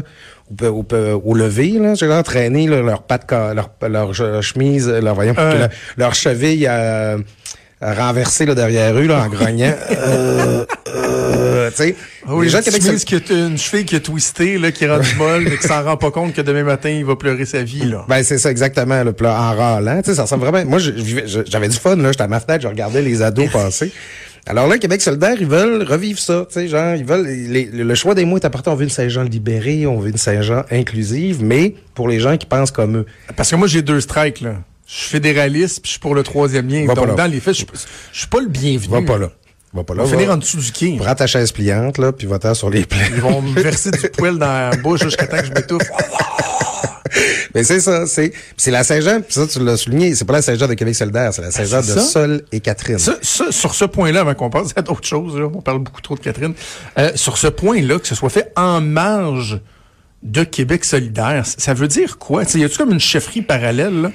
au, 0.62 0.72
au, 0.72 0.86
au 1.24 1.34
lever, 1.34 1.78
là, 1.78 1.94
j'ai 1.94 2.06
là, 2.66 2.82
pattes, 3.02 3.26
ca- 3.28 3.52
leur, 3.54 3.70
leur, 3.88 4.12
che- 4.14 4.40
chemise, 4.40 4.88
leur, 4.88 5.14
voyons, 5.14 5.34
Euh. 5.38 5.58
leur, 5.58 5.68
leur 5.98 6.14
cheville, 6.14 6.66
euh, 6.68 7.18
renversé 7.80 8.46
là, 8.46 8.54
derrière 8.54 8.94
eux 8.96 9.06
là, 9.06 9.22
en 9.24 9.28
grognant. 9.34 9.72
euh, 9.90 10.64
euh, 10.88 11.70
sais, 11.74 11.94
Ah 12.26 12.34
oui, 12.34 12.46
les 12.46 12.50
gens 12.52 12.60
Québec 12.62 12.82
solidaire- 12.82 13.04
qui 13.26 13.32
a- 13.32 13.46
une 13.46 13.58
cheville 13.58 13.84
qui 13.84 13.96
a 13.96 14.00
twisté, 14.00 14.58
là, 14.58 14.70
qui 14.72 14.84
est 14.84 14.90
rendue 14.90 15.14
molle, 15.16 15.44
mais 15.44 15.56
qui 15.56 15.66
s'en 15.66 15.82
rend 15.84 15.96
pas 15.96 16.10
compte 16.10 16.32
que 16.34 16.40
demain 16.40 16.62
matin, 16.64 16.88
il 16.90 17.04
va 17.04 17.16
pleurer 17.16 17.44
sa 17.44 17.62
vie, 17.62 17.84
là. 17.84 18.04
Ben 18.08 18.22
c'est 18.22 18.38
ça 18.38 18.50
exactement 18.50 19.02
là, 19.02 19.12
en 19.22 19.56
râlant, 19.56 20.00
tu 20.02 20.10
sais 20.10 20.14
ça 20.16 20.22
ressemble 20.22 20.44
vraiment. 20.46 20.68
Moi 20.68 20.78
j'avais 20.78 21.68
du 21.68 21.76
fun 21.76 21.96
là, 21.96 22.12
j'étais 22.12 22.24
à 22.24 22.28
ma 22.28 22.40
fenêtre, 22.40 22.62
je 22.62 22.68
regardais 22.68 23.02
les 23.02 23.22
ados 23.22 23.48
passer. 23.52 23.92
Alors 24.46 24.66
là 24.68 24.76
Québec 24.78 25.00
solidaire, 25.00 25.36
ils 25.40 25.46
veulent 25.46 25.82
revivre 25.84 26.18
ça, 26.18 26.44
tu 26.48 26.54
sais 26.54 26.68
genre 26.68 26.94
ils 26.94 27.04
veulent 27.04 27.26
les- 27.26 27.64
le 27.72 27.94
choix 27.94 28.14
des 28.14 28.24
mots 28.26 28.36
est 28.36 28.44
important, 28.44 28.72
on 28.72 28.76
veut 28.76 28.84
une 28.84 28.90
Saint-Jean 28.90 29.22
libérée, 29.22 29.86
on 29.86 29.98
veut 29.98 30.10
une 30.10 30.18
Saint-Jean 30.18 30.64
inclusive, 30.70 31.42
mais 31.42 31.74
pour 31.94 32.08
les 32.08 32.20
gens 32.20 32.36
qui 32.36 32.46
pensent 32.46 32.70
comme 32.70 32.98
eux. 32.98 33.06
Parce 33.36 33.50
que 33.50 33.56
moi, 33.56 33.66
j'ai 33.66 33.80
deux 33.82 34.00
strikes, 34.02 34.42
là. 34.42 34.56
Je 34.86 34.92
suis 34.94 35.08
fédéraliste, 35.10 35.80
puis 35.80 35.88
je 35.88 35.90
suis 35.92 36.00
pour 36.00 36.14
le 36.14 36.22
troisième 36.22 36.68
lien. 36.68 36.86
Va 36.86 36.94
Donc, 36.94 37.16
dans 37.16 37.26
les 37.30 37.40
faits, 37.40 37.54
je 37.54 37.58
suis- 37.60 37.66
je 38.12 38.18
suis 38.18 38.28
pas 38.28 38.40
le 38.40 38.48
bienvenu. 38.48 38.92
Va 38.92 39.02
pas 39.02 39.18
là. 39.18 39.30
Va 39.72 39.82
pas 39.82 39.94
On 39.94 39.96
là. 39.96 40.04
va 40.04 40.10
finir 40.10 40.30
en 40.30 40.36
dessous 40.36 40.58
du 40.58 40.70
quai. 40.72 40.96
Prends 41.00 41.14
ta 41.14 41.26
chaise 41.26 41.50
pliante 41.52 41.98
là, 41.98 42.12
puis 42.12 42.26
va-t'en 42.26 42.54
sur 42.54 42.70
les 42.70 42.84
plaies. 42.84 43.08
Ils 43.14 43.20
vont 43.20 43.42
me 43.42 43.60
verser 43.60 43.90
du 43.90 44.08
poil 44.10 44.38
dans 44.38 44.70
la 44.70 44.76
bouche 44.76 45.02
jusqu'à 45.02 45.26
temps 45.26 45.38
que 45.38 45.46
je 45.46 45.52
m'étouffe. 45.52 45.82
Mais 47.54 47.62
c'est 47.62 47.78
ça, 47.80 48.06
c'est 48.06 48.32
c'est 48.56 48.72
la 48.72 48.82
Saint-Jean, 48.82 49.20
puis 49.20 49.32
ça 49.32 49.46
tu 49.46 49.60
l'as 49.60 49.76
souligné, 49.76 50.14
c'est 50.16 50.24
pas 50.24 50.32
la 50.32 50.42
Saint-Jean 50.42 50.66
de 50.66 50.74
Québec 50.74 50.94
solidaire, 50.96 51.32
c'est 51.32 51.42
la 51.42 51.52
Saint-Jean 51.52 51.82
c'est 51.82 51.94
de. 51.94 52.00
Sol 52.00 52.42
et 52.50 52.58
Catherine. 52.60 52.98
Ça, 52.98 53.16
ça, 53.22 53.52
sur 53.52 53.74
ce 53.74 53.84
point-là, 53.84 54.20
avant 54.20 54.34
qu'on 54.34 54.50
passe 54.50 54.72
à 54.74 54.82
d'autres 54.82 55.06
choses, 55.06 55.38
là, 55.38 55.46
on 55.52 55.60
parle 55.62 55.78
beaucoup 55.78 56.00
trop 56.00 56.16
de 56.16 56.20
Catherine, 56.20 56.54
euh, 56.98 57.12
sur 57.14 57.38
ce 57.38 57.46
point-là, 57.46 58.00
que 58.00 58.08
ce 58.08 58.16
soit 58.16 58.30
fait 58.30 58.52
en 58.56 58.80
marge 58.80 59.60
de 60.24 60.42
Québec 60.42 60.84
solidaire, 60.84 61.44
ça 61.46 61.74
veut 61.74 61.86
dire 61.86 62.18
quoi? 62.18 62.44
T'sais, 62.44 62.58
y 62.58 62.64
a-tu 62.64 62.78
comme 62.78 62.90
une 62.92 62.98
chefferie 63.00 63.42
parallèle, 63.42 64.02
là? 64.02 64.10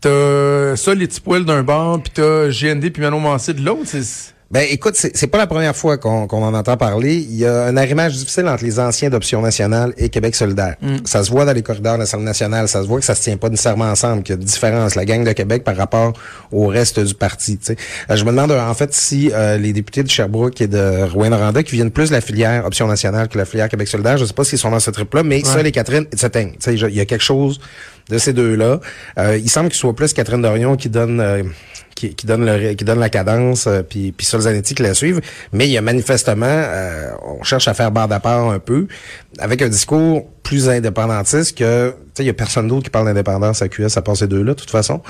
T'as 0.00 0.76
ça, 0.76 0.94
les 0.94 1.06
petits 1.06 1.20
poils 1.20 1.44
d'un 1.44 1.62
bord, 1.62 2.02
puis 2.02 2.12
t'as 2.14 2.48
GND 2.50 2.90
puis 2.92 3.02
Manon 3.02 3.20
Mancé 3.20 3.54
de 3.54 3.62
l'autre. 3.64 3.86
c'est- 3.86 4.34
Ben 4.48 4.64
écoute, 4.70 4.94
c'est 4.96 5.26
pas 5.26 5.38
la 5.38 5.48
première 5.48 5.74
fois 5.74 5.98
qu'on 5.98 6.28
en 6.30 6.54
entend 6.54 6.76
parler. 6.76 7.16
Il 7.16 7.34
y 7.34 7.44
a 7.44 7.64
un 7.64 7.76
arrimage 7.76 8.12
difficile 8.16 8.46
entre 8.46 8.62
les 8.62 8.78
anciens 8.78 9.10
d'Option 9.10 9.42
nationale 9.42 9.92
et 9.98 10.08
Québec 10.08 10.36
solidaire. 10.36 10.76
Ça 11.04 11.24
se 11.24 11.30
voit 11.32 11.44
dans 11.44 11.52
les 11.52 11.62
corridors 11.62 11.94
de 11.94 11.98
l'Assemblée 12.00 12.26
nationale, 12.26 12.68
ça 12.68 12.82
se 12.82 12.86
voit 12.86 13.00
que 13.00 13.04
ça 13.04 13.16
se 13.16 13.22
tient 13.22 13.36
pas 13.36 13.48
nécessairement 13.48 13.86
ensemble, 13.90 14.22
qu'il 14.22 14.36
y 14.36 14.38
a 14.38 14.40
une 14.40 14.46
différence, 14.46 14.94
la 14.94 15.04
gang 15.04 15.24
de 15.24 15.32
Québec 15.32 15.64
par 15.64 15.76
rapport 15.76 16.12
au 16.52 16.68
reste 16.68 17.00
du 17.00 17.14
parti. 17.14 17.58
tu 17.58 17.66
sais. 17.66 17.76
Euh, 18.08 18.14
je 18.14 18.24
me 18.24 18.30
demande 18.30 18.52
en 18.52 18.74
fait 18.74 18.94
si 18.94 19.32
euh, 19.34 19.58
les 19.58 19.72
députés 19.72 20.04
de 20.04 20.08
Sherbrooke 20.08 20.60
et 20.60 20.68
de 20.68 21.02
Rouen-Noranda, 21.12 21.64
qui 21.64 21.72
viennent 21.74 21.90
plus 21.90 22.10
de 22.10 22.14
la 22.14 22.20
filière 22.20 22.64
Option 22.66 22.86
nationale 22.86 23.26
que 23.26 23.38
la 23.38 23.46
filière 23.46 23.68
Québec 23.68 23.88
solidaire, 23.88 24.16
je 24.16 24.24
sais 24.26 24.32
pas 24.32 24.44
s'ils 24.44 24.58
sont 24.60 24.70
dans 24.70 24.78
ce 24.78 24.92
trip-là, 24.92 25.24
mais 25.24 25.42
ça, 25.42 25.60
les 25.64 25.72
Catherine, 25.72 26.06
sais, 26.14 26.76
je- 26.76 26.86
Il 26.86 26.94
y 26.94 27.00
a 27.00 27.04
quelque 27.04 27.24
chose 27.24 27.58
de 28.10 28.18
ces 28.18 28.32
deux-là. 28.32 28.78
Euh, 29.18 29.36
il 29.36 29.50
semble 29.50 29.70
qu'il 29.70 29.78
soit 29.78 29.94
plus 29.96 30.12
Catherine 30.12 30.40
Dorion 30.40 30.76
qui 30.76 30.88
donne... 30.88 31.18
euh, 31.18 31.42
qui, 31.96 32.26
donne 32.26 32.44
la 32.44 33.08
cadence 33.08 33.66
euh, 33.66 33.82
puis 33.82 34.12
puis 34.12 34.26
Zanetti 34.26 34.74
qui 34.74 34.82
la 34.82 34.94
suivent. 34.94 35.20
Mais 35.52 35.66
il 35.66 35.72
y 35.72 35.78
a 35.78 35.80
manifestement 35.82 36.46
euh, 36.46 37.10
on 37.24 37.42
cherche 37.42 37.66
à 37.68 37.74
faire 37.74 37.90
bande 37.90 38.12
à 38.12 38.20
part 38.20 38.50
un 38.50 38.58
peu 38.58 38.86
avec 39.38 39.62
un 39.62 39.68
discours 39.68 40.26
plus 40.46 40.68
indépendantiste 40.68 41.58
que 41.58 41.90
tu 41.90 41.96
sais 42.14 42.22
il 42.22 42.26
y 42.26 42.30
a 42.30 42.34
personne 42.34 42.68
d'autre 42.68 42.84
qui 42.84 42.90
parle 42.90 43.06
d'indépendance 43.06 43.62
à 43.62 43.68
QS 43.68 43.96
à 43.96 44.02
part 44.02 44.16
ces 44.16 44.28
deux 44.28 44.42
là 44.42 44.54
de 44.54 44.58
toute 44.58 44.70
façon 44.70 45.02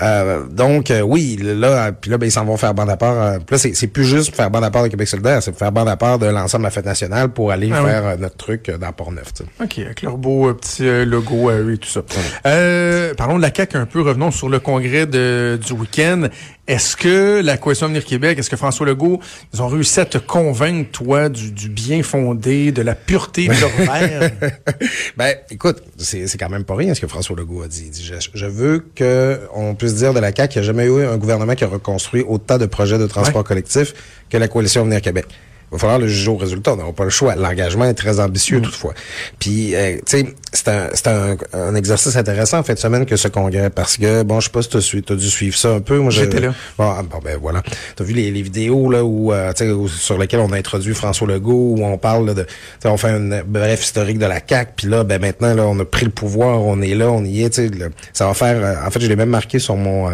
Euh, 0.00 0.44
donc 0.48 0.90
euh, 0.92 1.00
oui 1.00 1.36
là 1.42 1.90
puis 1.92 2.10
là 2.10 2.18
ben, 2.18 2.26
ils 2.26 2.30
s'en 2.30 2.44
vont 2.44 2.56
faire 2.56 2.74
bande 2.74 2.88
à 2.88 2.96
part 2.96 3.20
euh, 3.20 3.38
là 3.50 3.58
c'est 3.58 3.86
plus 3.88 4.04
juste 4.04 4.36
faire 4.36 4.48
bande 4.50 4.62
à 4.62 4.70
part 4.70 4.84
de 4.84 4.88
Québec 4.88 5.08
solidaire 5.08 5.42
c'est 5.42 5.56
faire 5.58 5.72
bande 5.72 5.88
à 5.88 5.96
part 5.96 6.20
de 6.20 6.26
l'ensemble 6.26 6.62
de 6.62 6.66
la 6.68 6.70
fête 6.70 6.86
nationale 6.86 7.28
pour 7.30 7.50
aller 7.50 7.70
Ah 7.74 7.82
faire 7.84 8.06
euh, 8.06 8.16
notre 8.16 8.36
truc 8.36 8.68
euh, 8.68 8.78
dans 8.78 8.92
Port-Neuf. 8.92 9.32
OK, 9.60 9.78
avec 9.80 10.02
leur 10.02 10.16
beau 10.16 10.48
euh, 10.48 10.54
petit 10.54 10.84
logo 11.04 11.48
à 11.48 11.54
eux 11.54 11.72
et 11.74 11.78
tout 11.78 11.88
ça. 11.88 12.02
Euh, 12.46 13.14
parlons 13.14 13.36
de 13.36 13.42
la 13.42 13.52
CAQ 13.54 13.76
un 13.76 13.86
peu, 13.86 14.00
revenons 14.02 14.30
sur 14.30 14.48
le 14.48 14.60
congrès 14.60 15.06
de, 15.06 15.58
du 15.64 15.72
week-end. 15.72 16.28
Est-ce 16.68 16.96
que 16.96 17.40
la 17.42 17.56
Coalition 17.56 17.86
Avenir 17.86 18.04
Québec, 18.04 18.38
est-ce 18.38 18.50
que 18.50 18.56
François 18.56 18.84
Legault, 18.86 19.20
ils 19.54 19.62
ont 19.62 19.68
réussi 19.68 20.00
à 20.00 20.04
te 20.04 20.18
convaincre, 20.18 20.90
toi, 20.92 21.30
du, 21.30 21.50
du 21.50 21.70
bien 21.70 22.02
fondé, 22.02 22.72
de 22.72 22.82
la 22.82 22.94
pureté 22.94 23.48
de 23.48 23.54
leur 23.58 23.70
verre? 23.98 24.30
Ben, 25.16 25.34
écoute, 25.50 25.82
c'est 25.98 26.38
quand 26.38 26.48
même 26.48 26.64
pas 26.64 26.74
rien 26.74 26.94
ce 26.94 27.00
que 27.00 27.06
François 27.06 27.36
Legault 27.36 27.62
a 27.62 27.68
dit. 27.68 27.84
Il 27.86 27.90
dit, 27.90 28.04
je, 28.04 28.14
je 28.32 28.46
veux 28.46 28.84
que 28.94 29.40
on 29.54 29.74
puisse 29.74 29.94
dire 29.94 30.14
de 30.14 30.20
la 30.20 30.34
CAQ 30.34 30.52
qu'il 30.52 30.62
n'y 30.62 30.66
a 30.66 30.66
jamais 30.66 30.86
eu 30.86 31.04
un 31.04 31.16
gouvernement 31.16 31.54
qui 31.54 31.64
a 31.64 31.68
reconstruit 31.68 32.22
autant 32.26 32.58
de 32.58 32.66
projets 32.66 32.98
de 32.98 33.06
transport 33.06 33.44
collectif 33.44 33.94
que 34.30 34.36
la 34.36 34.48
coalition 34.48 34.82
Avenir 34.82 35.00
Québec. 35.00 35.26
Il 35.70 35.74
va 35.74 35.78
falloir 35.78 35.98
le 35.98 36.08
juger 36.08 36.30
au 36.30 36.36
résultat. 36.36 36.72
On 36.72 36.76
n'aura 36.76 36.92
pas 36.92 37.04
le 37.04 37.10
choix. 37.10 37.34
L'engagement 37.34 37.84
est 37.84 37.92
très 37.94 38.20
ambitieux, 38.20 38.62
toutefois. 38.62 38.94
Puis, 39.38 39.74
euh, 39.74 39.96
tu 39.96 40.02
sais, 40.06 40.34
c'est 40.52 40.68
un, 40.68 40.88
c'est 40.94 41.08
un, 41.08 41.36
un 41.52 41.74
exercice 41.74 42.16
intéressant 42.16 42.58
en 42.60 42.62
fin 42.62 42.72
de 42.72 42.78
semaine 42.78 43.04
que 43.04 43.16
ce 43.16 43.28
congrès, 43.28 43.68
parce 43.68 43.98
que, 43.98 44.22
bon, 44.22 44.40
je 44.40 44.46
sais 44.46 44.50
pas 44.52 44.62
si 44.62 45.02
tu 45.02 45.12
as 45.12 45.16
dû 45.16 45.28
suivre 45.28 45.56
ça 45.58 45.68
un 45.74 45.80
peu. 45.80 45.98
Moi, 45.98 46.10
J'étais 46.10 46.40
là. 46.40 46.54
Bon, 46.78 46.90
ah, 46.98 47.02
bon, 47.02 47.18
ben 47.22 47.36
voilà. 47.38 47.62
T'as 47.96 48.04
vu 48.04 48.14
les, 48.14 48.30
les 48.30 48.40
vidéos 48.40 48.90
là 48.90 49.04
où, 49.04 49.32
euh, 49.32 49.52
tu 49.52 49.64
sais, 49.66 49.70
où- 49.70 49.88
sur 49.88 50.16
lesquelles 50.16 50.40
on 50.40 50.52
a 50.52 50.56
introduit 50.56 50.94
François 50.94 51.28
Legault, 51.28 51.74
où 51.76 51.84
on 51.84 51.98
parle 51.98 52.26
là, 52.28 52.34
de, 52.34 52.42
tu 52.44 52.48
sais, 52.82 52.88
on 52.88 52.96
fait 52.96 53.10
un 53.10 53.42
bref 53.46 53.82
historique 53.84 54.18
de 54.18 54.26
la 54.26 54.40
CAC, 54.40 54.72
puis 54.76 54.86
là, 54.88 55.04
ben 55.04 55.20
maintenant 55.20 55.52
là, 55.54 55.66
on 55.66 55.78
a 55.80 55.84
pris 55.84 56.06
le 56.06 56.10
pouvoir, 56.12 56.60
on 56.62 56.80
est 56.80 56.94
là, 56.94 57.10
on 57.10 57.22
y 57.24 57.42
est. 57.42 57.50
Tu 57.50 57.68
sais, 57.68 57.68
le- 57.68 57.90
ça 58.14 58.26
va 58.26 58.32
faire. 58.32 58.56
euh, 58.64 58.86
en 58.86 58.90
fait, 58.90 59.00
je 59.00 59.06
l'ai 59.06 59.16
même 59.16 59.28
marqué 59.28 59.58
sur 59.58 59.76
mon. 59.76 60.08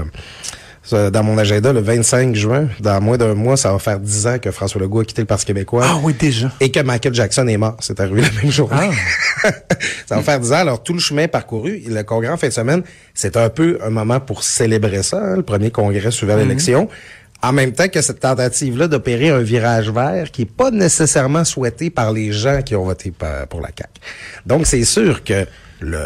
Dans 0.90 1.22
mon 1.22 1.38
agenda, 1.38 1.72
le 1.72 1.80
25 1.80 2.34
juin, 2.34 2.68
dans 2.80 3.00
moins 3.00 3.16
d'un 3.16 3.34
mois, 3.34 3.56
ça 3.56 3.72
va 3.72 3.78
faire 3.78 3.98
10 3.98 4.26
ans 4.26 4.38
que 4.38 4.50
François 4.50 4.80
Legault 4.80 5.00
a 5.00 5.04
quitté 5.04 5.22
le 5.22 5.26
Parti 5.26 5.46
québécois 5.46 5.84
ah 5.86 5.98
oui, 6.02 6.12
déjà. 6.12 6.52
et 6.60 6.70
que 6.70 6.80
Michael 6.80 7.14
Jackson 7.14 7.46
est 7.48 7.56
mort. 7.56 7.76
C'est 7.80 8.00
arrivé 8.00 8.20
la 8.20 8.42
même 8.42 8.52
journée. 8.52 8.90
ça 10.06 10.16
va 10.16 10.22
faire 10.22 10.40
10 10.40 10.52
ans. 10.52 10.56
Alors, 10.56 10.82
tout 10.82 10.92
le 10.92 10.98
chemin 10.98 11.26
parcouru, 11.26 11.82
le 11.86 12.02
congrès 12.02 12.30
en 12.30 12.36
fin 12.36 12.48
de 12.48 12.52
semaine, 12.52 12.82
c'est 13.14 13.36
un 13.36 13.48
peu 13.48 13.78
un 13.82 13.90
moment 13.90 14.20
pour 14.20 14.42
célébrer 14.42 15.02
ça, 15.02 15.18
hein, 15.18 15.36
le 15.36 15.42
premier 15.42 15.70
congrès 15.70 16.10
suivant 16.10 16.36
l'élection. 16.36 16.88
En 17.42 17.52
même 17.52 17.72
temps 17.72 17.88
que 17.88 18.00
cette 18.00 18.20
tentative-là 18.20 18.88
d'opérer 18.88 19.28
un 19.28 19.40
virage 19.40 19.90
vert 19.90 20.30
qui 20.30 20.42
est 20.42 20.50
pas 20.50 20.70
nécessairement 20.70 21.44
souhaité 21.44 21.90
par 21.90 22.12
les 22.12 22.32
gens 22.32 22.62
qui 22.62 22.74
ont 22.74 22.84
voté 22.84 23.12
pour 23.50 23.60
la 23.60 23.68
CAQ. 23.68 23.90
Donc, 24.46 24.66
c'est 24.66 24.84
sûr 24.84 25.22
que 25.24 25.46
le, 25.80 25.98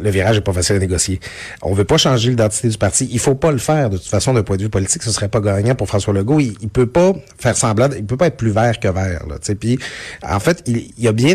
le 0.00 0.10
virage 0.10 0.36
est 0.36 0.40
pas 0.42 0.52
facile 0.52 0.76
à 0.76 0.78
négocier. 0.78 1.20
On 1.62 1.72
veut 1.74 1.84
pas 1.84 1.96
changer 1.98 2.30
l'identité 2.30 2.68
du 2.68 2.78
parti. 2.78 3.08
Il 3.10 3.18
faut 3.18 3.34
pas 3.34 3.52
le 3.52 3.58
faire 3.58 3.90
de 3.90 3.96
toute 3.96 4.08
façon 4.08 4.32
d'un 4.34 4.42
point 4.42 4.56
de 4.56 4.62
vue 4.62 4.68
politique. 4.70 5.02
Ce 5.02 5.10
serait 5.10 5.28
pas 5.28 5.40
gagnant 5.40 5.74
pour 5.74 5.86
François 5.88 6.12
Legault. 6.14 6.40
Il, 6.40 6.54
il 6.60 6.68
peut 6.68 6.86
pas 6.86 7.12
faire 7.38 7.56
semblant. 7.56 7.88
Il 7.96 8.04
peut 8.04 8.16
pas 8.16 8.26
être 8.28 8.36
plus 8.36 8.50
vert 8.50 8.78
que 8.80 8.88
vert. 8.88 9.24
Là, 9.28 9.36
puis 9.58 9.78
en 10.28 10.40
fait, 10.40 10.62
il, 10.66 10.90
il 10.98 11.08
a 11.08 11.12
bien. 11.12 11.34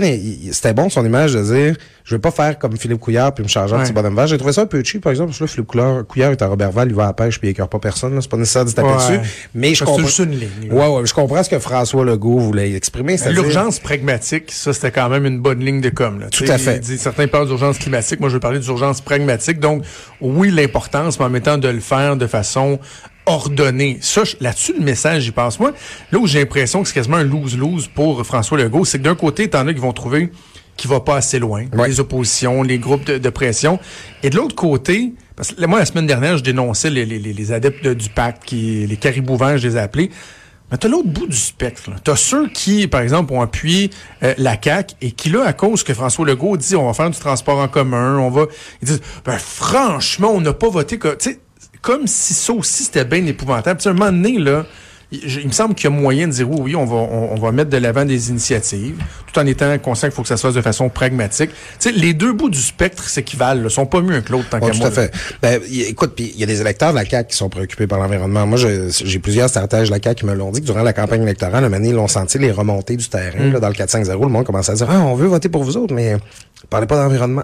C'était 0.52 0.74
bon 0.74 0.90
son 0.90 1.06
image 1.06 1.34
de 1.34 1.44
dire 1.44 1.76
je 2.04 2.16
veux 2.16 2.22
pas 2.22 2.32
faire 2.32 2.58
comme 2.58 2.78
Philippe 2.78 3.00
Couillard 3.02 3.34
puis 3.34 3.44
me 3.44 3.50
changer 3.50 3.74
en 3.74 3.80
Ouais. 3.80 3.84
petit 3.84 3.92
bonhomme 3.92 4.16
vert. 4.16 4.28
J'ai 4.28 4.38
trouvé 4.38 4.54
ça 4.54 4.62
un 4.62 4.66
peu 4.66 4.82
cheap, 4.82 5.04
par 5.04 5.12
exemple. 5.12 5.30
Parce 5.32 5.40
que 5.40 5.44
là, 5.44 5.48
Philippe 5.50 5.68
Couillard, 5.68 6.06
Couillard 6.08 6.32
est 6.32 6.42
à 6.42 6.48
Robertval, 6.48 6.88
il 6.88 6.96
va 6.96 7.04
à 7.04 7.08
la 7.08 7.14
pêche 7.14 7.38
puis 7.38 7.50
il 7.50 7.52
écœure 7.52 7.68
pas 7.68 7.80
personne. 7.80 8.16
là. 8.16 8.22
C'est 8.22 8.30
pas 8.32 8.38
nécessaire 8.38 8.64
de 8.64 8.70
se 8.70 8.76
taper 8.76 8.88
Ouais. 8.88 9.18
dessus. 9.18 9.30
Mais 9.54 9.70
je 9.74 9.80
C'est 9.80 9.86
comprends. 9.86 10.06
juste 10.06 10.20
une 10.20 10.32
ligne. 10.32 10.72
Ouais, 10.72 10.88
ouais, 10.88 11.06
je 11.06 11.14
comprends 11.14 11.44
ce 11.44 11.50
que 11.50 11.60
François 11.60 12.06
Legault 12.06 12.40
voulait 12.40 12.72
exprimer. 12.74 13.18
L'urgence 13.30 13.80
pragmatique, 13.80 14.52
ça, 14.54 14.72
c'était 14.72 14.92
quand 14.92 15.10
même 15.10 15.26
une 15.26 15.40
bonne 15.42 15.60
ligne 15.60 15.82
de 15.82 15.90
com. 15.90 16.22
Là. 16.22 16.28
Tout 16.30 16.46
à 16.48 16.58
fait. 16.58 16.76
il 16.78 16.80
dit- 16.80 16.98
certains 16.98 17.28
parlent 17.28 17.48
d'urgence 17.48 17.78
climatique. 17.78 18.22
Moi, 18.22 18.30
je 18.30 18.36
veux 18.36 18.40
parler 18.48 18.60
d'urgence 18.60 19.02
pragmatique. 19.02 19.60
Donc, 19.60 19.84
oui, 20.22 20.50
l'importance, 20.52 21.20
mais 21.20 21.26
en 21.26 21.30
mettant 21.30 21.58
de 21.58 21.68
le 21.68 21.80
faire 21.82 22.16
de 22.16 22.28
façon 22.28 22.80
ordonnée. 23.26 23.98
Ça, 24.02 24.24
là-dessus, 24.40 24.74
le 24.78 24.84
message, 24.86 25.24
j'y 25.24 25.32
passe. 25.32 25.60
Moi, 25.60 25.74
là 26.12 26.20
où 26.20 26.28
j'ai 26.28 26.40
l'impression 26.40 26.82
que 26.82 26.88
c'est 26.88 26.94
quasiment 26.94 27.18
un 27.18 27.24
lose-lose 27.24 27.88
pour 27.94 28.26
François 28.26 28.58
Legault, 28.58 28.86
c'est 28.86 29.00
que 29.00 29.04
d'un 29.04 29.16
côté, 29.16 29.50
t'en 29.50 29.68
as 29.68 29.74
qui 29.74 29.80
vont 29.82 29.92
trouver 29.92 30.30
qu'il 30.78 30.90
va 30.90 31.00
pas 31.02 31.18
assez 31.18 31.40
loin. 31.40 31.66
Ouais. 31.74 31.88
Les 31.90 32.00
oppositions, 32.00 32.64
les 32.64 32.78
groupes 32.80 33.06
de, 33.06 33.18
de 33.18 33.30
pression. 33.30 33.80
Et 34.24 34.30
de 34.30 34.38
l'autre 34.38 34.56
côté, 34.56 35.12
parce 35.36 35.52
que 35.52 35.66
moi, 35.66 35.80
la 35.80 35.86
semaine 35.86 36.08
dernière, 36.08 36.38
je 36.38 36.44
dénonçais 36.44 36.90
les, 36.90 37.04
les- 37.06 37.20
les- 37.20 37.52
adeptes 37.52 37.84
de- 37.84 37.94
du 37.94 38.10
pacte, 38.10 38.44
qui, 38.46 38.86
les 38.88 38.96
caribous 38.96 39.38
verts, 39.38 39.58
je 39.58 39.68
les 39.68 39.76
ai 39.76 39.80
appelés. 39.80 40.10
Mais 40.72 40.78
t'as 40.78 40.90
l'autre 40.90 41.08
bout 41.08 41.28
du 41.28 41.38
spectre. 41.38 41.92
T'as 42.04 42.16
ceux 42.16 42.50
qui, 42.50 42.88
par 42.88 43.02
exemple, 43.02 43.34
ont 43.34 43.42
appuyé 43.42 43.90
euh, 44.24 44.34
la 44.38 44.58
CAQ 44.62 44.96
et 45.02 45.12
qui, 45.12 45.30
là, 45.30 45.46
à 45.46 45.54
cause 45.54 45.84
que 45.84 45.94
François 45.94 46.26
Legault 46.26 46.58
dit 46.58 46.76
on 46.76 46.86
va 46.86 46.94
faire 46.94 47.10
du 47.10 47.18
transport 47.18 47.60
en 47.60 47.68
commun, 47.68 48.18
on 48.18 48.30
va... 48.30 48.48
Ils 48.82 48.88
disent, 48.88 49.02
ben 49.26 49.38
franchement, 49.38 50.32
on 50.34 50.42
n'a 50.42 50.54
pas 50.54 50.70
voté... 50.70 51.00
comme 51.82 52.08
si 52.08 52.34
ça 52.34 52.54
aussi, 52.54 52.84
c'était 52.84 53.06
bien 53.06 53.26
épouvantable. 53.26 53.80
Tu 53.80 53.84
sais, 53.84 53.90
à 53.90 53.92
un 53.94 53.96
moment 53.96 54.12
donné, 54.12 54.38
là, 54.40 54.66
il, 55.12 55.48
me 55.48 55.52
semble 55.54 55.74
qu'il 55.74 55.90
y 55.90 55.94
a 55.94 55.96
moyen 55.96 56.28
de 56.28 56.34
dire 56.34 56.50
oui, 56.50 56.58
oui, 56.60 56.76
on 56.76 56.86
va, 56.86 56.96
on, 56.98 57.32
on 57.34 57.36
va 57.36 57.52
mettre 57.54 57.70
de 57.70 57.78
l'avant 57.78 58.04
des 58.04 58.30
initiatives, 58.30 59.02
tout 59.32 59.40
en 59.40 59.46
étant 59.46 59.78
conscient 59.80 60.10
qu'il 60.10 60.16
faut 60.16 60.22
que 60.22 60.28
ça 60.28 60.36
se 60.36 60.42
fasse 60.46 60.54
de 60.54 60.62
façon 60.62 60.90
pragmatique. 60.90 61.50
Tu 61.52 61.56
sais, 61.80 61.92
les 61.92 62.14
deux 62.14 62.34
bouts 62.34 62.50
du 62.50 62.60
spectre 62.60 63.08
s'équivalent, 63.08 63.62
là, 63.64 63.70
sont 63.70 63.86
pas 63.86 64.02
mieux 64.02 64.20
que 64.22 64.32
l'autre, 64.34 64.50
tant 64.50 64.60
Ouais, 64.60 64.68
qu'à 64.68 64.72
tout 64.74 64.80
moi. 64.80 64.88
à 64.88 64.92
fait. 64.92 65.14
Ben, 65.42 65.62
y- 65.70 65.84
écoute, 65.84 66.14
puis 66.16 66.32
il 66.34 66.40
y 66.40 66.44
a 66.44 66.46
des 66.46 66.60
électeurs 66.60 66.92
de 66.92 66.96
la 66.98 67.06
CAQ 67.06 67.30
qui 67.32 67.38
sont 67.38 67.50
préoccupés 67.50 67.88
par 67.88 68.00
l'environnement. 68.00 68.46
Moi, 68.46 68.58
j'ai 68.58 69.20
plusieurs 69.20 69.48
stratèges 69.50 69.88
de 69.90 69.94
la 69.94 70.02
CAQ 70.02 70.20
qui 70.22 70.26
me 70.26 70.34
l'ont 70.34 70.52
dit 70.52 70.60
que 70.62 70.66
durant 70.66 70.84
la 70.84 70.94
campagne 70.94 71.24
électorale, 71.24 71.70
donné, 71.70 71.90
ils 71.90 71.96
l'ont 71.96 72.08
senti 72.08 72.38
les 72.38 72.52
remontées 72.52 72.98
du 72.98 73.08
terrain. 73.08 73.40
Mm. 73.40 73.54
Là, 73.54 73.60
dans 73.62 73.70
le 73.70 73.74
4-5-0, 73.76 74.22
le 74.24 74.28
monde 74.30 74.46
commençait 74.46 74.72
à 74.74 74.76
dire, 74.76 74.88
ah, 74.90 75.00
on 75.02 75.16
veut 75.16 75.28
voter 75.28 75.48
pour 75.50 75.64
vous 75.64 75.78
autres, 75.78 75.94
mais 75.94 76.18
parlez 76.70 76.88
pas 76.88 76.98
d'environnement. 76.98 77.44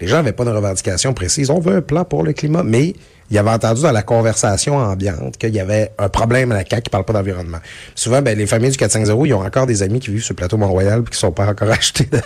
Les 0.00 0.06
gens 0.06 0.16
n'avaient 0.16 0.32
pas 0.32 0.44
de 0.44 0.50
revendication 0.50 1.12
précise. 1.14 1.50
On 1.50 1.58
veut 1.60 1.76
un 1.76 1.80
plan 1.82 2.04
pour 2.04 2.22
le 2.22 2.32
climat, 2.32 2.62
mais 2.62 2.94
il 3.30 3.38
avait 3.38 3.50
entendu 3.50 3.82
dans 3.82 3.90
la 3.92 4.02
conversation 4.02 4.76
ambiante 4.76 5.36
qu'il 5.36 5.52
y 5.54 5.58
avait 5.58 5.90
un 5.98 6.08
problème 6.08 6.52
à 6.52 6.54
la 6.54 6.64
CAQ 6.64 6.82
qui 6.82 6.90
parle 6.90 7.04
pas 7.04 7.12
d'environnement. 7.12 7.58
Souvent, 7.96 8.22
ben, 8.22 8.38
les 8.38 8.46
familles 8.46 8.70
du 8.70 8.76
450, 8.76 9.26
ils 9.26 9.34
ont 9.34 9.40
encore 9.44 9.66
des 9.66 9.82
amis 9.82 9.98
qui 9.98 10.10
vivent 10.10 10.22
sur 10.22 10.32
le 10.34 10.36
plateau 10.36 10.56
Mont-Royal 10.58 11.02
puis 11.02 11.12
qui 11.12 11.18
sont 11.18 11.32
pas 11.32 11.46
encore 11.48 11.70
achetés 11.72 12.08
de, 12.10 12.20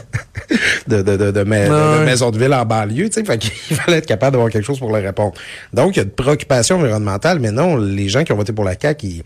de, 0.97 1.03
de, 1.03 1.17
de, 1.17 1.31
de, 1.31 1.43
ma- 1.45 1.69
de- 1.69 1.71
de 2.05 2.31
de 2.33 2.39
ville 2.39 2.53
en 2.55 2.67
banlieue, 2.67 3.09
tu 3.09 3.15
sais. 3.21 3.25
Fait 3.25 3.39
qu'il 3.39 3.53
fallait 3.77 3.99
être 3.99 4.07
capable 4.07 4.33
d'avoir 4.33 4.51
quelque 4.51 4.65
chose 4.67 4.79
pour 4.79 4.93
leur 4.93 5.03
répondre. 5.03 5.33
Donc, 5.73 5.97
il 5.97 5.99
y 5.99 6.01
a 6.01 6.05
une 6.05 6.11
préoccupation 6.11 6.77
environnementale, 6.77 7.39
mais 7.39 7.51
non, 7.51 7.77
les 7.77 8.09
gens 8.09 8.25
qui 8.25 8.33
ont 8.33 8.37
voté 8.37 8.53
pour 8.53 8.65
la 8.65 8.75
CAQ, 8.79 9.07
ils, 9.07 9.23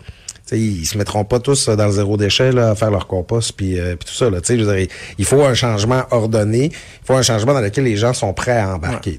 ils 0.54 0.86
se 0.86 0.96
mettront 0.98 1.24
pas 1.24 1.40
tous 1.40 1.68
dans 1.68 1.86
le 1.86 1.92
zéro 1.92 2.16
déchet 2.16 2.52
là, 2.52 2.70
à 2.70 2.74
faire 2.74 2.90
leur 2.90 3.06
compost 3.06 3.52
puis, 3.52 3.78
euh, 3.78 3.96
puis 3.96 4.08
tout 4.08 4.14
ça. 4.14 4.30
Là, 4.30 4.38
je 4.46 4.54
veux 4.54 4.76
dire, 4.76 4.88
il 5.18 5.24
faut 5.24 5.42
un 5.42 5.54
changement 5.54 6.04
ordonné, 6.10 6.70
il 6.72 7.06
faut 7.06 7.14
un 7.14 7.22
changement 7.22 7.54
dans 7.54 7.60
lequel 7.60 7.84
les 7.84 7.96
gens 7.96 8.12
sont 8.12 8.32
prêts 8.32 8.58
à 8.58 8.74
embarquer. 8.74 9.18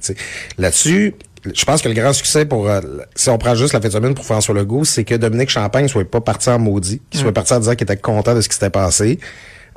Là-dessus, 0.58 1.14
je 1.54 1.66
pense 1.66 1.82
que 1.82 1.88
le 1.88 1.94
grand 1.94 2.14
succès 2.14 2.46
pour, 2.46 2.70
euh, 2.70 2.82
si 3.16 3.30
on 3.30 3.38
prend 3.38 3.56
juste 3.56 3.74
la 3.74 3.82
fin 3.82 3.88
de 3.88 3.94
semaine 3.94 4.14
pour 4.14 4.26
François 4.26 4.56
Legault, 4.56 4.84
c'est 4.84 5.04
que 5.04 5.16
Dominique 5.16 5.50
Champagne 5.50 5.88
soit 5.88 6.10
pas 6.10 6.22
parti 6.22 6.50
en 6.50 6.60
maudit, 6.60 7.02
qu'il 7.10 7.20
soit 7.20 7.34
parti 7.34 7.54
en 7.54 7.60
disant 7.60 7.76
qu'il 7.76 7.84
était 7.84 7.98
content 7.98 8.34
de 8.34 8.42
ce 8.42 8.50
qui 8.50 8.56
s'était 8.56 8.70
passé. 8.70 9.20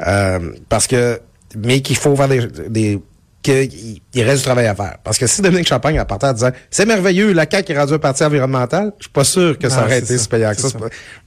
Euh, 0.06 0.38
parce 0.68 0.86
que, 0.86 1.20
mais 1.56 1.80
qu'il 1.80 1.96
faut 1.96 2.14
faire 2.16 2.28
des, 2.28 2.46
des 2.68 3.00
qu'il 3.42 4.00
il 4.14 4.22
reste 4.22 4.38
du 4.38 4.44
travail 4.44 4.66
à 4.66 4.74
faire. 4.74 4.96
Parce 5.04 5.16
que 5.16 5.26
si 5.26 5.42
Dominique 5.42 5.68
Champagne 5.68 5.98
a 5.98 6.04
parti 6.04 6.26
en 6.26 6.32
disant 6.32 6.50
c'est 6.70 6.86
merveilleux, 6.86 7.32
la 7.32 7.46
CAQ 7.50 7.72
est 7.72 7.78
rendue 7.78 7.94
un 7.94 7.98
parti 7.98 8.24
environnemental, 8.24 8.92
je 8.98 9.04
suis 9.04 9.12
pas 9.12 9.24
sûr 9.24 9.58
que 9.58 9.68
ça 9.68 9.80
Ah, 9.82 9.84
aurait 9.84 10.00
été 10.00 10.18
si 10.18 10.28
payant 10.28 10.50
que 10.54 10.60
ça. 10.60 10.78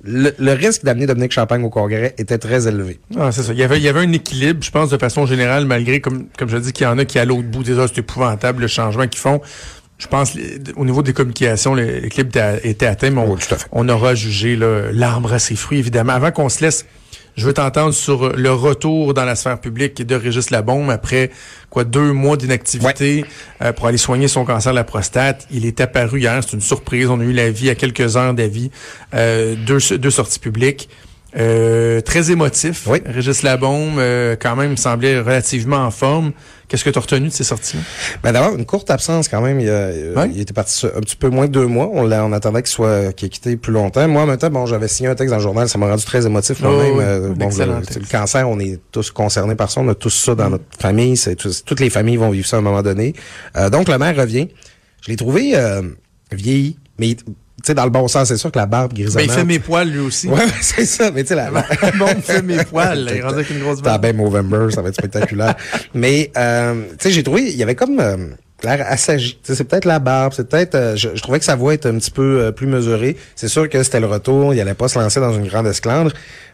Le, 0.03 0.33
le 0.37 0.53
risque 0.53 0.83
d'amener 0.83 1.05
Dominique 1.07 1.31
Champagne 1.31 1.63
au 1.63 1.69
Congrès 1.69 2.13
était 2.17 2.37
très 2.37 2.67
élevé. 2.67 2.99
Ah, 3.17 3.31
c'est 3.31 3.43
ça. 3.43 3.53
Il 3.53 3.59
y 3.59 3.63
avait, 3.63 3.77
il 3.77 3.83
y 3.83 3.87
avait 3.87 4.01
un 4.01 4.11
équilibre, 4.11 4.61
je 4.61 4.71
pense, 4.71 4.89
de 4.89 4.97
façon 4.97 5.25
générale, 5.25 5.65
malgré, 5.65 6.01
comme, 6.01 6.27
comme 6.37 6.49
je 6.49 6.57
dis, 6.57 6.73
qu'il 6.73 6.83
y 6.85 6.87
en 6.87 6.97
a 6.97 7.05
qui, 7.05 7.17
à 7.17 7.25
l'autre 7.25 7.47
bout 7.47 7.63
des 7.63 7.77
heures, 7.79 7.87
c'est 7.87 7.99
épouvantable, 8.01 8.61
le 8.61 8.67
changement 8.67 9.07
qu'ils 9.07 9.21
font. 9.21 9.39
Je 9.97 10.07
pense, 10.07 10.33
au 10.75 10.83
niveau 10.83 11.03
des 11.03 11.13
communications, 11.13 11.75
l'équilibre 11.75 12.31
était, 12.63 12.87
atteint, 12.87 13.11
mais 13.11 13.21
on, 13.21 13.33
Oui, 13.33 13.39
on 13.71 13.87
aura 13.87 14.15
jugé 14.15 14.55
là, 14.55 14.91
l'arbre 14.91 15.31
à 15.31 15.39
ses 15.39 15.55
fruits, 15.55 15.77
évidemment. 15.77 16.13
Avant 16.13 16.31
qu'on 16.31 16.49
se 16.49 16.61
laisse, 16.63 16.85
je 17.35 17.45
veux 17.45 17.53
t'entendre 17.53 17.93
sur 17.93 18.35
le 18.35 18.51
retour 18.51 19.13
dans 19.13 19.25
la 19.25 19.35
sphère 19.35 19.59
publique 19.59 20.05
de 20.05 20.15
Régis 20.15 20.49
Labombe 20.49 20.89
après 20.89 21.31
quoi 21.69 21.83
deux 21.83 22.11
mois 22.11 22.37
d'inactivité 22.37 23.25
euh, 23.61 23.71
pour 23.71 23.87
aller 23.87 23.97
soigner 23.97 24.27
son 24.27 24.45
cancer 24.45 24.73
de 24.73 24.75
la 24.75 24.83
prostate. 24.83 25.47
Il 25.51 25.65
est 25.65 25.79
apparu 25.79 26.19
hier, 26.19 26.43
c'est 26.43 26.53
une 26.53 26.61
surprise. 26.61 27.07
On 27.09 27.19
a 27.19 27.23
eu 27.23 27.31
l'avis 27.31 27.69
à 27.69 27.75
quelques 27.75 28.17
heures 28.17 28.33
d'avis, 28.33 28.71
euh, 29.13 29.55
deux, 29.55 29.79
deux 29.97 30.11
sorties 30.11 30.39
publiques. 30.39 30.89
Euh, 31.37 32.01
très 32.01 32.29
émotif. 32.31 32.87
Oui. 32.87 32.99
Régis 33.05 33.41
Labombe, 33.43 33.99
euh, 33.99 34.35
quand 34.39 34.55
même, 34.57 34.75
semblait 34.75 35.19
relativement 35.19 35.77
en 35.85 35.91
forme. 35.91 36.33
Qu'est-ce 36.67 36.83
que 36.83 36.89
tu 36.89 36.97
as 36.97 37.01
retenu 37.01 37.27
de 37.27 37.33
ces 37.33 37.43
sorties? 37.43 37.77
Ben 38.23 38.31
d'abord, 38.31 38.55
une 38.57 38.65
courte 38.65 38.89
absence 38.91 39.27
quand 39.27 39.41
même. 39.41 39.59
Il, 39.59 39.69
a- 39.69 39.71
euh, 39.71 40.15
Ouais. 40.15 40.29
il 40.33 40.41
était 40.41 40.53
parti 40.53 40.85
un 40.85 40.99
petit 41.01 41.15
peu 41.15 41.29
moins 41.29 41.47
de 41.47 41.51
deux 41.51 41.65
mois. 41.67 41.89
On, 41.93 42.03
l'a- 42.03 42.25
on 42.25 42.31
attendait 42.33 42.61
qu'il 42.63 42.71
soit 42.71 43.13
qu'il 43.13 43.27
ait 43.27 43.29
quitté 43.29 43.55
plus 43.57 43.71
longtemps. 43.73 44.07
Moi, 44.07 44.23
en 44.23 44.25
même 44.25 44.37
temps, 44.37 44.49
bon, 44.49 44.65
j'avais 44.65 44.87
signé 44.87 45.09
un 45.09 45.15
texte 45.15 45.31
dans 45.31 45.37
le 45.37 45.43
journal. 45.43 45.67
Ça 45.69 45.77
m'a 45.77 45.87
rendu 45.87 46.03
très 46.05 46.25
émotif 46.25 46.57
Oh, 46.63 46.67
moi-même. 46.69 46.97
oui. 46.97 47.03
Euh, 47.05 47.29
bon, 47.33 47.49
le, 47.49 48.09
cancer, 48.11 48.47
on 48.49 48.59
est 48.59 48.79
tous 48.91 49.11
concernés 49.11 49.55
par 49.55 49.69
ça. 49.71 49.81
On 49.81 49.87
a 49.89 49.95
tous 49.95 50.09
ça 50.09 50.35
dans 50.35 50.49
notre 50.49 50.63
famille. 50.79 51.15
C'est 51.17 51.35
toutes 51.35 51.79
les 51.79 51.89
familles 51.89 52.17
vont 52.17 52.29
vivre 52.29 52.47
ça 52.47 52.57
à 52.57 52.59
un 52.59 52.63
moment 52.63 52.81
donné. 52.81 53.13
Euh, 53.57 53.69
donc, 53.69 53.87
le 53.89 53.97
maire 53.97 54.15
revient. 54.15 54.47
Je 55.01 55.11
l'ai 55.11 55.17
trouvé 55.17 55.51
euh, 55.55 55.81
vieilli, 56.31 56.77
mais 56.99 57.15
sais, 57.67 57.73
dans 57.73 57.83
le 57.85 57.89
bon 57.89 58.07
sens, 58.07 58.27
c'est 58.27 58.37
sûr 58.37 58.51
que 58.51 58.59
la 58.59 58.65
barbe 58.65 58.93
Ben, 58.93 59.03
grisonnante. 59.03 59.27
il 59.27 59.31
fait 59.33 59.43
mes 59.45 59.59
poils, 59.59 59.89
lui 59.89 59.99
aussi. 59.99 60.27
Ouais, 60.27 60.45
c'est 60.61 60.85
ça. 60.85 61.11
Mais 61.11 61.23
tu 61.23 61.29
sais, 61.29 61.35
la, 61.35 61.49
la- 61.51 61.65
bon, 61.97 62.05
il 62.15 62.21
fait 62.21 62.41
mes 62.41 62.63
poils. 62.63 63.09
Il 63.15 63.21
rendu 63.21 63.35
avec 63.35 63.49
une 63.49 63.59
grosse 63.59 63.77
T'as 63.77 63.97
barbe. 63.97 64.01
bien 64.03 64.13
Movember, 64.13 64.71
ça 64.73 64.81
va 64.81 64.89
être 64.89 64.95
spectaculaire. 64.95 65.55
Mais, 65.93 66.31
euh, 66.37 66.83
tu 66.91 66.95
sais, 66.99 67.11
j'ai 67.11 67.23
trouvé, 67.23 67.43
il 67.43 67.55
y 67.57 67.63
avait 67.63 67.75
comme 67.75 67.99
euh, 67.99 68.17
l'air 68.63 68.85
assagi. 68.89 69.39
C'est 69.43 69.63
peut-être 69.63 69.85
la 69.85 69.99
barbe, 69.99 70.33
c'est 70.35 70.47
peut-être... 70.47 70.75
euh, 70.75 70.95
je, 70.95 71.09
je 71.15 71.21
trouvais 71.21 71.39
que 71.39 71.45
sa 71.45 71.55
voix 71.55 71.73
était 71.73 71.89
un 71.89 71.95
petit 71.97 72.11
peu 72.11 72.39
euh, 72.41 72.51
plus 72.51 72.67
mesurée. 72.67 73.17
C'est 73.35 73.47
sûr 73.47 73.69
que 73.69 73.81
c'était 73.83 73.99
le 73.99 74.07
retour, 74.07 74.53
il 74.53 74.61
allait 74.61 74.73
pas 74.73 74.87
se 74.87 74.97
lancer 74.99 75.19
dans 75.19 75.33
une 75.33 75.47
grande 75.47 75.67
esclandre. 75.67 76.11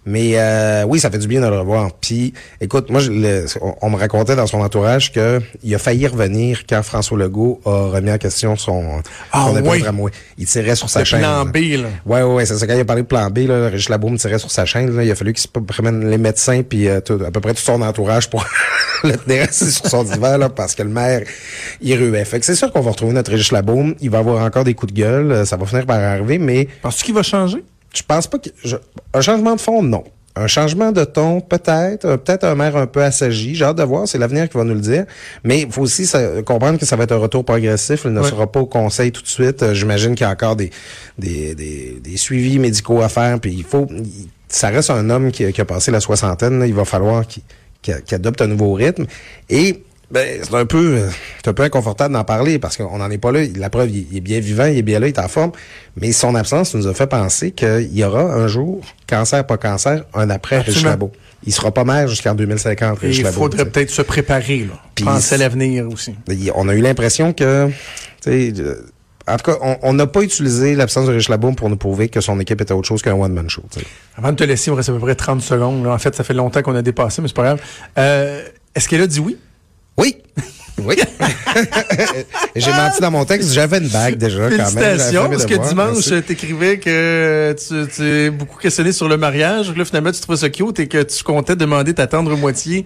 Mais 0.10 0.34
euh, 0.36 0.84
oui, 0.88 1.02
ça 1.02 1.12
fait 1.12 1.18
du 1.18 1.28
bien 1.28 1.42
de 1.42 1.48
le 1.48 1.60
revoir. 1.60 1.92
Puis, 2.00 2.34
écoute, 2.62 2.90
moi, 2.90 3.02
je, 3.02 3.12
le- 3.12 3.46
on, 3.62 3.76
on 3.82 3.90
me 3.90 3.98
racontait 3.98 4.38
dans 4.38 4.48
son 4.48 4.62
entourage 4.62 5.12
que 5.12 5.42
il 5.64 5.76
a 5.76 5.80
failli 5.80 6.08
revenir 6.08 6.62
quand 6.70 6.82
François 6.82 7.18
Legault 7.18 7.60
a 7.66 7.90
remis 7.90 8.12
en 8.12 8.18
question 8.18 8.56
son, 8.56 9.02
Ah, 9.34 9.48
son 9.54 9.62
oui. 9.68 9.82
tramway. 9.82 10.12
Il 10.38 10.46
tirait 10.46 10.78
sur 10.78 10.90
sa 10.90 11.00
Le 11.00 11.06
chaîne. 11.06 11.20
plan 11.20 11.44
B, 11.44 11.58
là. 11.82 11.90
Ouais, 12.06 12.22
ouais, 12.24 12.34
ouais, 12.36 12.46
c'est 12.46 12.58
ça. 12.58 12.66
Quand 12.66 12.76
il 12.76 12.80
a 12.80 12.86
parlé 12.86 13.02
de 13.02 13.08
plan 13.08 13.30
B, 13.30 13.40
là, 13.40 13.68
Régis 13.68 13.90
Labaume 13.90 14.18
tirait 14.18 14.40
sur 14.40 14.50
sa 14.50 14.64
chaîne, 14.64 14.96
là, 14.96 15.04
il 15.04 15.12
a 15.12 15.16
fallu 15.16 15.34
qu'il 15.34 15.42
se 15.44 15.48
promène 15.50 16.10
les 16.10 16.18
médecins 16.18 16.62
puis 16.64 16.88
euh, 16.88 17.02
tout- 17.02 17.20
à 17.28 17.32
peu 17.32 17.42
près 17.42 17.54
tout 17.54 17.62
son 17.62 17.82
entourage 17.82 18.30
pour 18.30 18.46
le 19.04 19.18
tenir 19.18 19.44
assis 19.44 19.72
sur 19.74 19.88
son 19.88 20.04
divan, 20.06 20.38
là, 20.38 20.48
parce 20.48 20.74
que 20.74 20.84
le 20.84 20.90
maire, 20.90 21.24
il 21.82 21.97
ruait. 21.98 22.24
Fait 22.26 22.40
que 22.40 22.46
c'est 22.46 22.56
sûr 22.56 22.72
qu'on 22.72 22.82
va 22.82 22.92
retrouver 22.92 23.14
notre 23.14 23.32
Régis 23.32 23.52
Labaume. 23.52 23.96
Il 24.02 24.10
va 24.10 24.20
avoir 24.20 24.44
encore 24.46 24.64
des 24.64 24.74
coups 24.74 24.94
de 24.94 25.00
gueule. 25.00 25.32
euh, 25.32 25.46
Ça 25.46 25.58
va 25.58 25.66
finir 25.66 25.86
par 25.86 26.00
arriver, 26.00 26.38
mais 26.38 26.68
Penses-tu 26.82 27.06
qu'il 27.06 27.16
va 27.16 27.24
changer? 27.24 27.64
je 27.94 28.02
pense 28.08 28.28
pas 28.28 28.38
que... 28.38 28.50
je- 28.64 28.76
un 29.14 29.22
changement 29.22 29.56
de 29.56 29.62
fond, 29.62 29.82
non. 29.82 30.04
Un 30.40 30.46
changement 30.46 30.92
de 30.92 31.04
ton, 31.04 31.42
peut-être. 31.42 32.06
euh, 32.06 32.18
Peut-être 32.18 32.44
un 32.44 32.54
maire 32.54 32.76
un 32.78 32.86
peu 32.86 33.02
assagi. 33.02 33.56
J'ai 33.56 33.66
hâte 33.66 33.78
de 33.78 33.84
voir. 33.84 34.08
C'est 34.08 34.20
l'avenir 34.20 34.48
qui 34.48 34.56
va 34.58 34.64
nous 34.64 34.76
le 34.76 34.82
dire. 34.82 35.06
Mais 35.44 35.62
il 35.62 35.72
faut 35.72 35.82
aussi 35.82 36.06
ça- 36.06 36.44
comprendre 36.44 36.78
que 36.78 36.86
ça 36.86 36.96
va 36.96 37.06
être 37.06 37.12
un 37.14 37.18
retour 37.18 37.44
progressif. 37.44 38.02
Il 38.06 38.14
ne 38.14 38.22
sera 38.22 38.46
pas 38.52 38.60
au 38.60 38.68
conseil 38.68 39.12
tout 39.12 39.24
de 39.24 39.28
suite. 39.28 39.64
Euh, 39.64 39.74
J'imagine 39.74 40.14
qu'il 40.14 40.26
y 40.26 40.30
a 40.30 40.32
encore 40.32 40.56
des, 40.56 40.70
des, 41.18 41.56
des, 41.56 42.00
des 42.04 42.18
suivis 42.18 42.60
médicaux 42.60 43.02
à 43.02 43.10
faire. 43.10 43.40
Puis 43.40 43.52
il 43.52 43.64
faut... 43.64 43.88
il- 43.90 44.28
ça 44.48 44.68
reste 44.70 44.92
un 44.92 45.10
homme 45.10 45.32
qui, 45.32 45.44
a- 45.44 45.52
qui 45.52 45.60
a 45.60 45.66
passé 45.66 45.90
la 45.90 46.00
soixantaine. 46.02 46.60
là. 46.60 46.68
Il 46.68 46.74
va 46.76 46.86
falloir 46.86 47.26
qu'il 47.82 47.94
adopte 48.12 48.42
un 48.42 48.48
nouveau 48.48 48.74
rythme. 48.74 49.06
Et... 49.50 49.82
Ben, 50.10 50.40
c'est 50.42 50.54
un 50.56 50.66
peu, 50.66 50.96
euh, 50.96 51.10
c'est 51.44 51.50
un 51.50 51.54
peu 51.54 51.64
inconfortable 51.64 52.14
d'en 52.14 52.24
parler 52.24 52.60
parce 52.60 52.78
qu'on 52.78 52.98
n'en 52.98 53.12
est 53.12 53.18
pas 53.18 53.32
là. 53.34 53.42
La 53.58 53.70
preuve, 53.70 53.90
il, 53.92 54.08
il 54.10 54.18
est 54.18 54.22
bien 54.22 54.40
vivant, 54.40 54.66
il 54.66 54.78
est 54.78 54.82
bien 54.82 55.00
là, 55.00 55.08
il 55.08 55.10
est 55.10 55.20
en 55.20 55.28
forme. 55.28 55.52
Mais 56.00 56.14
son 56.14 56.34
absence 56.36 56.74
nous 56.76 56.88
a 56.88 56.94
fait 56.94 57.08
penser 57.08 57.52
qu'il 57.52 57.90
y 57.94 58.04
aura 58.06 58.22
un 58.22 58.48
jour, 58.48 58.82
cancer 59.08 59.46
pas 59.46 59.58
cancer, 59.58 60.06
un 60.14 60.30
après 60.30 60.58
Absolument. 60.58 60.90
Labo. 60.92 61.12
Il 61.46 61.54
sera 61.54 61.72
pas 61.72 61.84
maire 61.84 62.08
jusqu'en 62.08 62.36
2050, 62.36 62.98
Et 63.04 63.08
Régis 63.08 63.20
il 63.20 63.24
Labo, 63.26 63.38
faudrait 63.42 63.66
peut-être 63.66 63.90
se 63.90 64.02
préparer, 64.02 64.60
là. 64.70 64.82
Penser 65.04 65.36
à 65.36 65.40
l'avenir 65.40 65.88
aussi. 65.90 66.16
On 66.56 66.70
a 66.70 66.74
eu 66.74 66.82
l'impression 66.82 67.34
que, 67.34 67.68
tu 67.68 67.74
sais, 68.22 68.54
en 69.28 69.36
tout 69.36 69.52
cas, 69.52 69.58
on- 69.84 69.92
n'a 69.94 70.08
pas 70.08 70.22
utilisé 70.22 70.74
l'absence 70.76 71.06
de 71.08 71.12
Régis 71.12 71.28
Labo 71.28 71.52
pour 71.52 71.70
nous 71.70 71.76
prouver 71.76 72.08
que 72.08 72.22
son 72.22 72.40
équipe 72.40 72.62
était 72.62 72.74
autre 72.74 72.88
chose 72.88 73.02
qu'un 73.02 73.14
one-man 73.14 73.50
show. 73.50 73.62
Avant 74.18 74.32
de 74.32 74.38
te 74.38 74.44
laisser, 74.46 74.70
il 74.70 74.72
me 74.72 74.78
reste 74.78 74.88
à 74.90 74.94
peu 74.94 75.00
près 75.00 75.16
30 75.16 75.42
secondes. 75.42 75.84
là. 75.84 75.92
En 75.92 75.98
fait, 75.98 76.16
ça 76.16 76.24
fait 76.24 76.34
longtemps 76.34 76.62
qu'on 76.62 76.76
a 76.76 76.82
dépassé, 76.82 77.22
mais 77.22 77.28
c'est 77.28 77.36
pas 77.36 77.44
grave. 77.44 77.62
Euh, 77.98 78.42
Est-ce 78.74 78.88
qu'elle 78.88 79.02
a 79.02 79.08
dit 79.08 79.20
oui? 79.20 79.38
Oui. 79.98 80.18
Oui. 80.84 80.96
J'ai 82.56 82.72
menti 82.72 83.02
dans 83.02 83.10
mon 83.12 83.26
texte. 83.26 83.52
J'avais 83.52 83.80
une 83.80 83.88
bague 83.88 84.16
déjà, 84.16 84.50
quand 84.50 84.72
même. 84.76 84.98
Parce 85.30 85.46
que 85.46 85.68
dimanche, 85.70 86.26
t'écrivais 86.26 86.78
que 86.78 87.56
tu 87.58 87.88
tu 87.96 88.04
es 88.04 88.30
beaucoup 88.30 88.58
questionné 88.60 88.92
sur 88.92 89.08
le 89.08 89.18
mariage. 89.18 89.74
Là, 89.76 89.86
finalement, 89.86 90.12
tu 90.12 90.22
trouvais 90.22 90.38
ça 90.38 90.50
cute 90.50 90.80
et 90.80 90.88
que 90.88 91.02
tu 91.04 91.24
comptais 91.24 91.56
demander 91.56 91.94
ta 91.96 92.06
tendre 92.06 92.36
moitié 92.38 92.82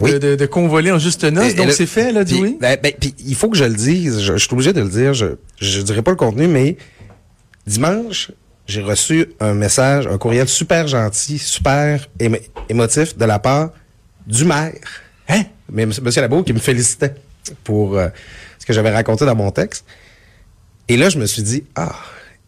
de, 0.00 0.04
Oui. 0.04 0.18
de, 0.18 0.34
de 0.34 0.46
convoler 0.46 0.90
en 0.90 0.98
juste. 0.98 1.22
Et- 1.22 1.28
et 1.28 1.54
Donc, 1.54 1.70
c'est 1.70 1.86
fait, 1.86 2.12
dit 2.24 2.34
puis- 2.34 2.42
oui? 2.42 2.58
ben, 2.60 2.76
ben, 2.82 2.92
puis 2.98 3.14
il 3.24 3.36
faut 3.36 3.48
que 3.48 3.56
je 3.56 3.64
le 3.64 3.74
dise. 3.74 4.20
Je, 4.20 4.32
je 4.32 4.38
suis 4.44 4.52
obligé 4.52 4.72
de 4.72 4.80
le 4.80 4.88
dire. 4.88 5.14
Je, 5.14 5.26
je 5.60 5.80
dirais 5.80 6.02
pas 6.02 6.10
le 6.10 6.16
contenu, 6.16 6.48
mais 6.48 6.76
dimanche, 7.68 8.32
j'ai 8.66 8.82
reçu 8.82 9.26
un 9.38 9.54
message, 9.54 10.08
un 10.08 10.18
courriel 10.18 10.48
super 10.48 10.88
gentil, 10.88 11.38
super 11.38 12.08
émo- 12.18 12.40
émotif 12.68 13.16
de 13.16 13.24
la 13.24 13.38
part 13.38 13.70
du 14.26 14.44
maire. 14.44 14.74
Hein? 15.32 15.44
Mais 15.70 15.82
M. 15.82 15.92
Labo 16.16 16.42
qui 16.42 16.52
me 16.52 16.58
félicitait 16.58 17.14
pour 17.64 17.96
euh, 17.96 18.08
ce 18.58 18.66
que 18.66 18.72
j'avais 18.72 18.90
raconté 18.90 19.24
dans 19.24 19.34
mon 19.34 19.50
texte. 19.50 19.84
Et 20.88 20.96
là, 20.96 21.08
je 21.08 21.18
me 21.18 21.26
suis 21.26 21.42
dit, 21.42 21.64
ah, 21.74 21.94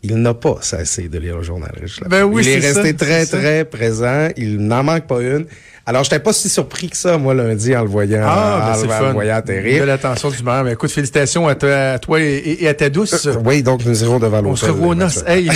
il 0.03 0.17
n'a 0.17 0.35
pas 0.35 0.59
cessé 0.61 1.09
de 1.09 1.19
lire 1.19 1.37
le 1.37 1.43
journal. 1.43 1.73
Labo. 1.81 2.09
Ben 2.11 2.25
oui, 2.25 2.43
il 2.45 2.49
est, 2.51 2.59
resté 2.59 2.91
ça, 2.91 2.95
très, 2.95 3.27
très 3.27 3.65
présent. 3.65 4.29
Il 4.37 4.59
n'en 4.59 4.83
manque 4.83 5.07
pas 5.07 5.21
une. 5.21 5.47
Alors, 5.87 6.03
j'étais 6.03 6.19
pas 6.19 6.33
si 6.33 6.49
surpris 6.49 6.89
que 6.89 6.97
ça, 6.97 7.19
moi, 7.19 7.35
lundi, 7.35 7.77
en 7.77 7.83
le 7.83 7.89
voyant, 7.89 8.23
Ah, 8.25 8.61
ben, 8.65 8.73
en, 8.73 8.75
c'est 8.75 8.87
en 8.87 8.87
le 8.87 8.93
fun. 8.93 9.07
le 9.09 9.13
voyant 9.13 9.37
atterrir. 9.37 9.81
Belle 9.81 9.91
attention 9.91 10.31
du 10.31 10.43
maire. 10.43 10.65
Mais 10.65 10.73
écoute, 10.73 10.91
félicitations 10.91 11.47
à 11.47 11.55
toi, 11.55 11.75
à 11.93 11.99
toi 11.99 12.21
et, 12.21 12.67
à 12.67 12.75
ta 12.75 12.89
douce. 12.89 13.29
Oui, 13.45 13.63
donc 13.63 13.85
nous 13.85 14.03
irons 14.03 14.19
devant 14.19 14.39
l'autre. 14.39 14.49
on 14.53 14.57
se 14.57 14.67
revoit 14.67 14.89
aux 14.89 14.95
noces. 14.95 15.25
Hey, 15.27 15.47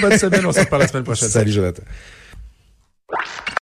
bonne 0.00 0.18
semaine. 0.18 0.46
On 0.46 0.52
se 0.52 0.60
reparle 0.60 0.82
la 0.82 0.88
semaine 0.88 1.04
prochaine. 1.04 1.28
Salut, 1.28 1.52
Jonathan. 1.52 1.82